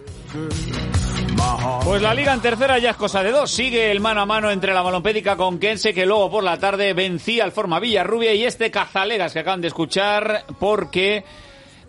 [1.84, 3.52] Pues la liga en tercera ya es cosa de dos.
[3.52, 6.94] Sigue el mano a mano entre la balompédica con Kense, que luego por la tarde
[6.94, 11.24] vencía al Forma Villarrubia y este Cazalegas que acaban de escuchar, porque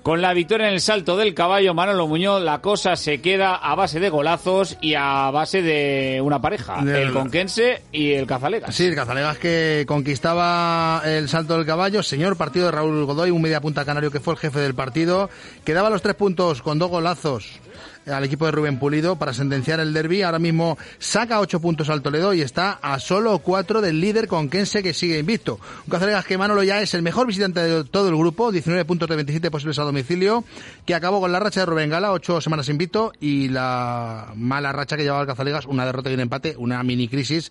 [0.02, 3.74] con la victoria en el salto del caballo Manolo Muñoz, la cosa se queda a
[3.74, 8.74] base de golazos y a base de una pareja, el Conquense y el Cazalegas.
[8.74, 13.40] Sí, el Cazalegas que conquistaba el salto del caballo, señor partido de Raúl Godoy, un
[13.40, 15.30] media punta canario que fue el jefe del partido,
[15.64, 17.60] quedaba los tres puntos con dos golazos
[18.06, 20.22] al equipo de Rubén Pulido para sentenciar el derby.
[20.22, 24.48] Ahora mismo saca ocho puntos al Toledo y está a solo cuatro del líder con
[24.48, 25.58] Kense que sigue invicto.
[25.86, 29.08] Un Cazaregas que Manolo ya es el mejor visitante de todo el grupo, 19 puntos
[29.08, 30.44] de 27 posibles a domicilio,
[30.84, 34.96] que acabó con la racha de Rubén Gala, ocho semanas invicto y la mala racha
[34.96, 37.50] que llevaba el Cazalegas, una derrota y un empate, una mini crisis,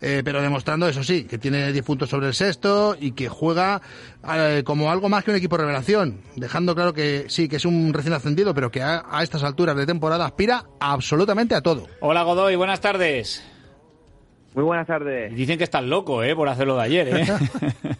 [0.00, 3.80] eh, pero demostrando eso sí, que tiene 10 puntos sobre el sexto y que juega
[4.34, 7.92] eh, como algo más que un equipo revelación, dejando claro que sí, que es un
[7.92, 11.86] recién ascendido, pero que a, a estas alturas de temporada aspira absolutamente a todo.
[12.00, 13.46] Hola Godoy, buenas tardes.
[14.54, 15.34] Muy buenas tardes.
[15.34, 16.34] Dicen que estás loco, ¿eh?
[16.34, 17.26] Por hacerlo de ayer, ¿eh?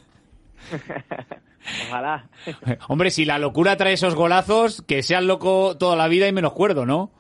[1.88, 2.28] Ojalá.
[2.88, 6.54] Hombre, si la locura trae esos golazos, que seas loco toda la vida y menos
[6.54, 7.10] cuerdo, ¿no?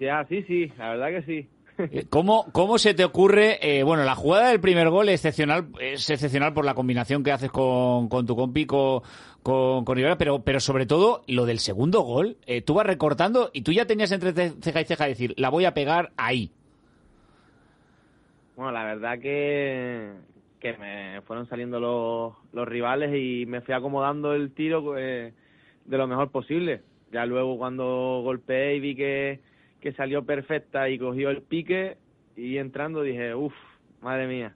[0.00, 1.48] Ya, sí, sí, la verdad que sí.
[1.78, 3.58] Eh, ¿Cómo, ¿Cómo se te ocurre?
[3.60, 7.32] eh, bueno, la jugada del primer gol es excepcional, es excepcional por la combinación que
[7.32, 9.02] haces con, con tu compi, con,
[9.46, 12.36] con, con Rivera, pero, pero sobre todo lo del segundo gol.
[12.46, 15.50] eh, tú vas recortando y tú ya tenías entre ce- ceja y ceja decir, la
[15.50, 16.50] voy a pegar ahí.
[18.56, 20.10] Bueno, la verdad que,
[20.58, 25.32] que me fueron saliendo los, los rivales y me fui acomodando el tiro eh,
[25.84, 26.82] de lo mejor posible.
[27.12, 29.40] Ya luego cuando golpeé y vi que,
[29.80, 31.98] que salió perfecta y cogió el pique
[32.36, 33.54] y entrando dije, uff,
[34.02, 34.54] madre mía.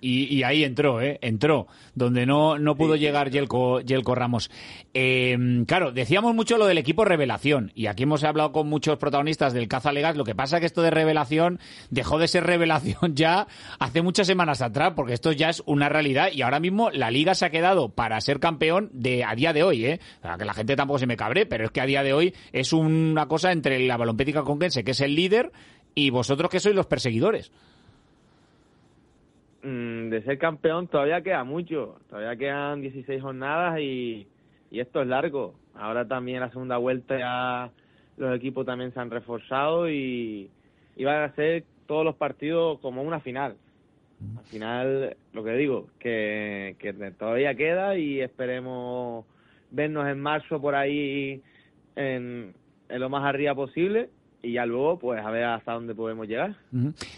[0.00, 1.18] Y, y ahí entró, ¿eh?
[1.22, 4.50] Entró, donde no, no pudo llegar Yelko, Yelko Ramos.
[4.92, 9.52] Eh, claro, decíamos mucho lo del equipo revelación, y aquí hemos hablado con muchos protagonistas
[9.52, 11.58] del Caza Legas, lo que pasa es que esto de revelación
[11.90, 13.46] dejó de ser revelación ya
[13.78, 17.34] hace muchas semanas atrás, porque esto ya es una realidad, y ahora mismo la Liga
[17.34, 20.00] se ha quedado para ser campeón de a día de hoy, ¿eh?
[20.20, 22.12] O sea, que la gente tampoco se me cabre, pero es que a día de
[22.12, 25.52] hoy es una cosa entre la Balompética Conquense, que es el líder,
[25.94, 27.52] y vosotros que sois los perseguidores.
[29.64, 34.26] Mm, de ser campeón todavía queda mucho, todavía quedan 16 jornadas y,
[34.70, 35.54] y esto es largo.
[35.74, 37.70] Ahora también la segunda vuelta ya
[38.18, 40.50] los equipos también se han reforzado y,
[40.96, 43.56] y van a ser todos los partidos como una final.
[44.38, 49.24] Al final, lo que digo, que, que todavía queda y esperemos
[49.70, 51.42] vernos en marzo por ahí
[51.96, 52.54] en,
[52.88, 54.10] en lo más arriba posible
[54.44, 56.54] y ya luego pues a ver hasta dónde podemos llegar.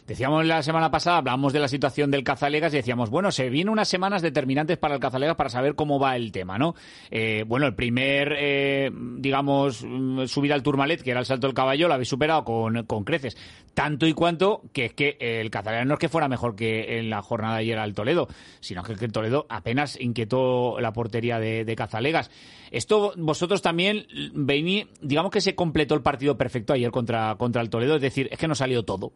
[0.06, 3.72] Decíamos la semana pasada, hablábamos de la situación del Cazalegas y decíamos, bueno, se vienen
[3.72, 6.74] unas semanas determinantes para el Cazalegas para saber cómo va el tema, ¿no?
[7.10, 11.54] Eh, bueno, el primer, eh, digamos, mm, subida al Tourmalet, que era el salto del
[11.54, 13.36] caballo, lo habéis superado con, con creces.
[13.74, 17.10] Tanto y cuanto que es que el Cazalegas no es que fuera mejor que en
[17.10, 18.28] la jornada de ayer al Toledo,
[18.60, 22.30] sino que el Toledo apenas inquietó la portería de, de Cazalegas.
[22.70, 27.70] Esto vosotros también vení, digamos que se completó el partido perfecto ayer contra, contra el
[27.70, 29.12] Toledo, es decir, es que no salió todo.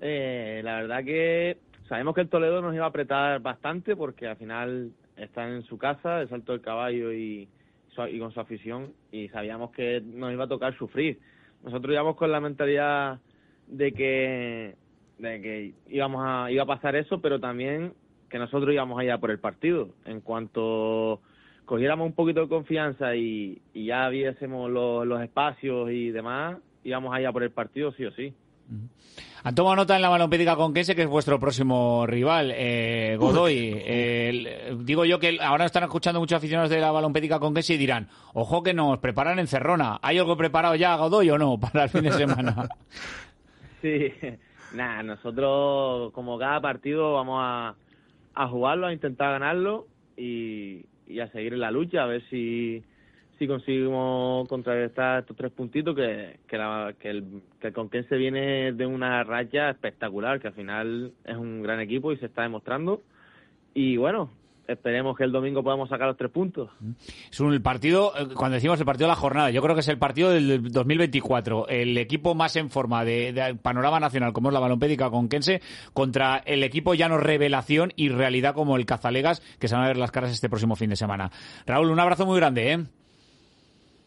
[0.00, 4.36] Eh, la verdad que sabemos que el Toledo nos iba a apretar bastante porque al
[4.36, 7.48] final están en su casa, el salto del caballo y,
[8.08, 11.20] y con su afición y sabíamos que nos iba a tocar sufrir.
[11.62, 13.20] Nosotros íbamos con la mentalidad
[13.68, 14.74] de que,
[15.18, 17.94] de que íbamos a, iba a pasar eso, pero también
[18.28, 19.90] que nosotros íbamos a ir a por el partido.
[20.04, 21.20] En cuanto
[21.64, 27.14] cogiéramos un poquito de confianza y, y ya viésemos los, los espacios y demás, íbamos
[27.14, 28.32] a ir a por el partido sí o sí.
[29.44, 33.72] Han tomado nota en la balompédica conquense que es vuestro próximo rival, eh, Godoy.
[33.74, 37.76] Eh, el- digo yo que ahora están escuchando muchos aficionados de la balompédica conquense y
[37.76, 39.98] dirán, ojo que nos preparan en Cerrona.
[40.00, 42.68] ¿Hay algo preparado ya, Godoy, o no, para el fin de semana?
[43.82, 44.12] Sí,
[44.74, 47.74] nada, nosotros como cada partido vamos a,
[48.34, 49.86] a jugarlo, a intentar ganarlo
[50.16, 52.82] y, y a seguir en la lucha, a ver si,
[53.38, 57.24] si conseguimos contrarrestar estos tres puntitos que, que, la- que el,
[57.60, 62.12] que el Conquense viene de una racha espectacular, que al final es un gran equipo
[62.12, 63.02] y se está demostrando.
[63.74, 64.30] Y bueno,
[64.66, 66.70] esperemos que el domingo podamos sacar los tres puntos.
[67.30, 69.88] Es un partido, eh, cuando decimos el partido de la jornada, yo creo que es
[69.88, 71.68] el partido del 2024.
[71.68, 75.60] El equipo más en forma de, panorama nacional, como es la balompédica conquense,
[75.92, 79.88] contra el equipo ya no revelación y realidad como el Cazalegas, que se van a
[79.88, 81.30] ver las caras este próximo fin de semana.
[81.66, 82.84] Raúl, un abrazo muy grande, ¿eh?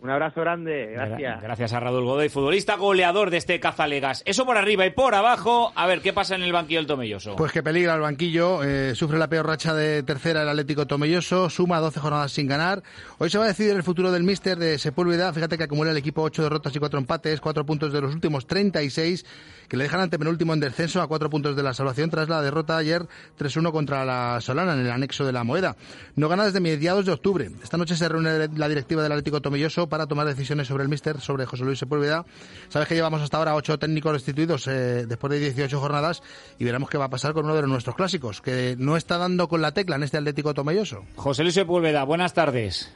[0.05, 1.41] Un abrazo grande, gracias.
[1.41, 4.21] Gracias a Raúl Godoy, futbolista goleador de este Cazalegas.
[4.27, 5.71] Eso por arriba y por abajo.
[5.73, 7.35] A ver, ¿qué pasa en el banquillo del Tomelloso?
[7.35, 11.49] Pues que peligra el banquillo, eh, sufre la peor racha de tercera el Atlético Tomelloso,
[11.49, 12.83] suma 12 jornadas sin ganar.
[13.17, 15.97] Hoy se va a decidir el futuro del míster de Sepúlveda, fíjate que acumula el
[15.97, 19.25] equipo 8 derrotas y 4 empates, 4 puntos de los últimos 36,
[19.67, 22.43] que le dejan ante penúltimo en descenso a 4 puntos de la salvación tras la
[22.43, 23.07] derrota ayer
[23.39, 25.75] 3-1 contra la Solana en el anexo de la Moeda.
[26.15, 27.49] No gana desde mediados de octubre.
[27.63, 31.19] Esta noche se reúne la directiva del Atlético Tomelloso para tomar decisiones sobre el míster,
[31.21, 32.25] sobre José Luis Sepúlveda.
[32.67, 36.21] Sabes que llevamos hasta ahora 8 técnicos destituidos eh, después de 18 jornadas
[36.59, 39.47] y veremos qué va a pasar con uno de nuestros clásicos, que no está dando
[39.47, 41.05] con la tecla en este Atlético Tomelloso.
[41.15, 42.93] José Luis Sepúlveda, buenas tardes.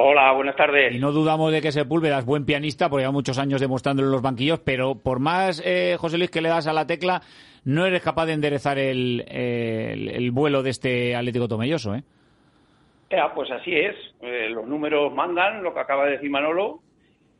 [0.00, 0.94] Hola, buenas tardes.
[0.94, 4.12] Y no dudamos de que Sepúlveda es buen pianista, porque lleva muchos años demostrándolo en
[4.12, 7.20] los banquillos, pero por más, eh, José Luis, que le das a la tecla,
[7.64, 12.04] no eres capaz de enderezar el, el, el vuelo de este Atlético Tomelloso, ¿eh?
[13.10, 13.96] Ya, pues así es.
[14.20, 16.80] Eh, los números mandan, lo que acaba de decir Manolo,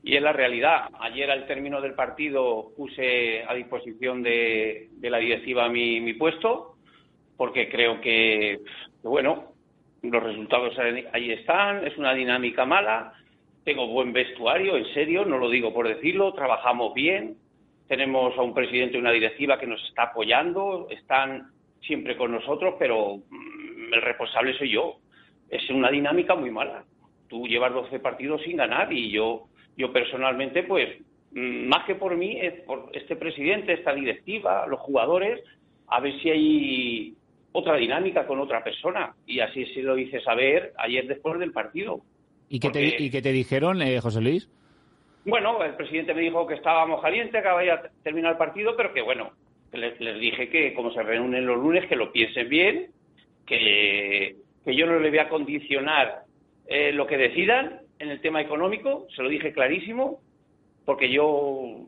[0.02, 0.88] y es la realidad.
[1.00, 6.76] Ayer al término del partido puse a disposición de, la directiva mi, mi puesto,
[7.36, 8.60] porque creo que,
[9.02, 9.52] bueno,
[10.02, 13.12] los resultados ahí ahí están, es una dinámica mala,
[13.64, 17.36] tengo buen vestuario, en serio, no lo digo por decirlo, trabajamos bien,
[17.86, 21.50] tenemos a un presidente y una directiva que nos está apoyando, están
[21.82, 24.96] siempre con nosotros, pero mm, el responsable soy yo.
[25.50, 26.84] Es una dinámica muy mala.
[27.28, 29.44] Tú llevas 12 partidos sin ganar y yo,
[29.76, 30.88] yo personalmente, pues,
[31.32, 35.40] mm, más que por mí, es por este presidente, esta directiva, los jugadores,
[35.88, 37.14] a ver si hay
[37.52, 39.14] otra dinámica con otra persona.
[39.26, 42.00] Y así se lo hice saber ayer después del partido.
[42.48, 44.48] ¿Y qué, te, ¿y qué te dijeron, eh, José Luis?
[45.24, 49.02] Bueno, el presidente me dijo que estábamos calientes, que había terminado el partido, pero que
[49.02, 49.32] bueno,
[49.72, 52.90] les, les, dije que como se reúnen los lunes, que lo piensen bien,
[53.44, 54.36] que,
[54.68, 56.24] que yo no le voy a condicionar
[56.66, 60.20] eh, lo que decidan en el tema económico, se lo dije clarísimo,
[60.84, 61.86] porque yo,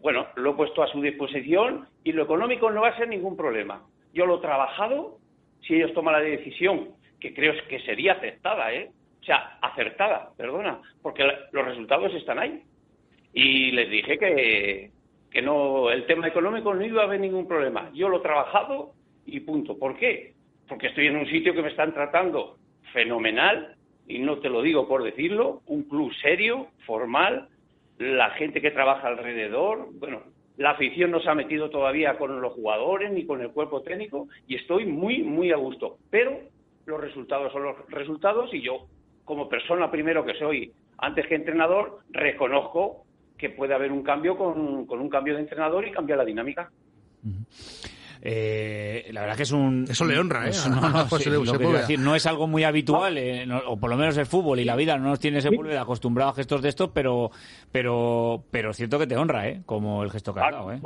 [0.00, 3.36] bueno, lo he puesto a su disposición y lo económico no va a ser ningún
[3.36, 3.82] problema.
[4.14, 5.18] Yo lo he trabajado,
[5.66, 8.92] si ellos toman la decisión, que creo que sería aceptada, ¿eh?
[9.20, 12.62] o sea, acertada, perdona, porque los resultados están ahí.
[13.32, 14.92] Y les dije que,
[15.32, 17.90] que no, el tema económico no iba a haber ningún problema.
[17.92, 18.92] Yo lo he trabajado
[19.26, 19.76] y punto.
[19.76, 20.37] ¿Por qué?
[20.68, 22.58] Porque estoy en un sitio que me están tratando
[22.92, 27.48] fenomenal, y no te lo digo por decirlo, un club serio, formal,
[27.98, 30.22] la gente que trabaja alrededor, bueno,
[30.56, 34.28] la afición no se ha metido todavía con los jugadores ni con el cuerpo técnico
[34.46, 35.98] y estoy muy, muy a gusto.
[36.10, 36.40] Pero
[36.86, 38.86] los resultados son los resultados y yo
[39.24, 43.04] como persona primero que soy, antes que entrenador, reconozco
[43.36, 46.70] que puede haber un cambio con, un cambio de entrenador y cambiar la dinámica.
[48.22, 49.86] Eh, la verdad que es un...
[49.88, 50.52] Eso le honra, ¿eh?
[50.68, 53.90] No, no, sí, lo que decir, no es algo muy habitual, eh, no, o por
[53.90, 56.68] lo menos el fútbol y la vida no nos tiene Sepúlveda acostumbrado a gestos de
[56.68, 57.30] estos, pero,
[57.70, 59.62] pero, pero es cierto que te honra, ¿eh?
[59.64, 60.80] Como el gesto que has dado, ¿eh?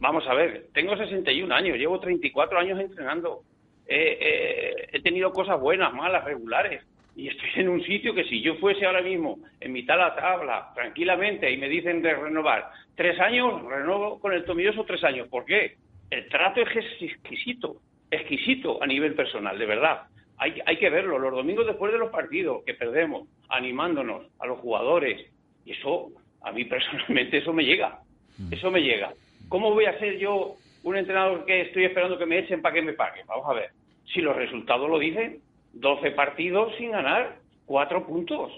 [0.00, 3.42] Vamos a ver, tengo 61 años, llevo 34 años entrenando.
[3.86, 6.82] he tenido cosas buenas, malas, regulares
[7.16, 10.16] y estoy en un sitio que si yo fuese ahora mismo en mitad de la
[10.16, 15.28] tabla, tranquilamente, y me dicen de renovar tres años, renuevo con el Tomilloso tres años.
[15.28, 15.76] ¿Por qué?
[16.10, 16.68] El trato es
[17.00, 17.76] exquisito,
[18.10, 20.02] exquisito a nivel personal, de verdad.
[20.38, 24.58] Hay, hay que verlo, los domingos después de los partidos que perdemos, animándonos a los
[24.58, 25.30] jugadores.
[25.64, 26.10] Y eso,
[26.42, 28.00] a mí personalmente, eso me llega.
[28.50, 29.12] Eso me llega.
[29.48, 32.82] ¿Cómo voy a ser yo un entrenador que estoy esperando que me echen para que
[32.82, 33.26] me paguen?
[33.26, 33.70] Vamos a ver.
[34.12, 35.40] Si los resultados lo dicen,
[35.74, 37.36] 12 partidos sin ganar,
[37.66, 38.50] cuatro puntos.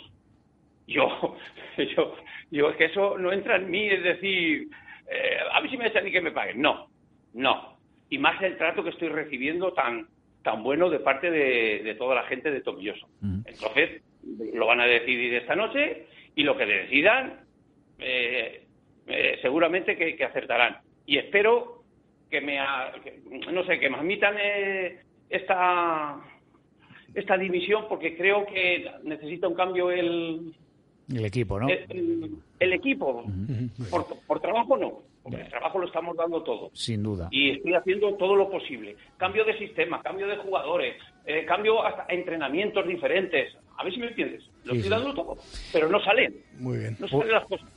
[0.87, 1.37] Yo,
[1.97, 2.15] yo,
[2.51, 4.69] yo es que eso no entra en mí, es decir,
[5.11, 6.61] eh, a mí si me echan y que me paguen.
[6.61, 6.89] No,
[7.35, 7.77] no.
[8.11, 10.07] Y más el trato que estoy recibiendo tan,
[10.43, 13.09] tan bueno de parte de, de toda la gente de Tomilloso.
[13.23, 14.03] Entonces,
[14.55, 17.41] lo van a decidir esta noche y lo que decidan,
[17.99, 18.65] eh,
[19.07, 20.79] eh, seguramente que, que, acertarán.
[21.07, 21.83] Y espero
[22.31, 22.59] que me,
[23.03, 23.21] que,
[23.51, 24.37] no sé, que me admitan
[25.29, 26.21] esta
[27.15, 30.55] esta división porque creo que necesita un cambio el,
[31.13, 31.69] el equipo, ¿no?
[31.69, 33.25] El, el equipo.
[33.91, 36.71] por, por, trabajo no, porque el trabajo lo estamos dando todo.
[36.75, 37.29] Sin duda.
[37.31, 38.97] Y estoy haciendo todo lo posible.
[39.17, 43.55] Cambio de sistema, cambio de jugadores, eh, cambio hasta entrenamientos diferentes.
[43.77, 44.43] A ver si me entiendes.
[44.65, 45.17] Lo sí, estoy dando sí.
[45.17, 45.37] todo,
[45.73, 46.35] pero no salen.
[46.59, 46.97] Muy bien.
[46.99, 47.69] No salen las cosas.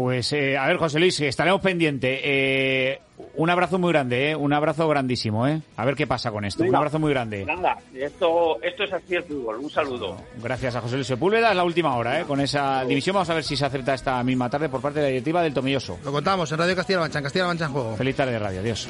[0.00, 2.20] Pues eh, a ver, José Luis, estaremos pendientes.
[2.24, 2.98] Eh,
[3.34, 4.34] un abrazo muy grande, ¿eh?
[4.34, 5.46] un abrazo grandísimo.
[5.46, 5.60] ¿eh?
[5.76, 6.62] A ver qué pasa con esto.
[6.62, 7.44] Venga, un abrazo muy grande.
[7.44, 9.58] Nada, esto, esto es así el fútbol.
[9.58, 10.16] Un saludo.
[10.42, 11.50] Gracias a José Luis Sepúlveda.
[11.50, 12.24] Es la última hora ¿eh?
[12.24, 13.12] con esa división.
[13.12, 15.52] Vamos a ver si se acerta esta misma tarde por parte de la directiva del
[15.52, 15.98] Tomilloso.
[16.02, 17.96] Lo contamos en Radio Castilla-La Mancha, en Castilla-La Mancha en juego.
[17.96, 18.60] Feliz tarde de radio.
[18.60, 18.88] Adiós.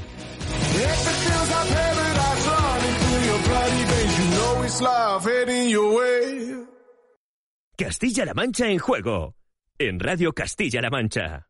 [7.76, 9.39] Castilla-La Mancha en juego.
[9.82, 11.46] En Radio Castilla-La Mancha.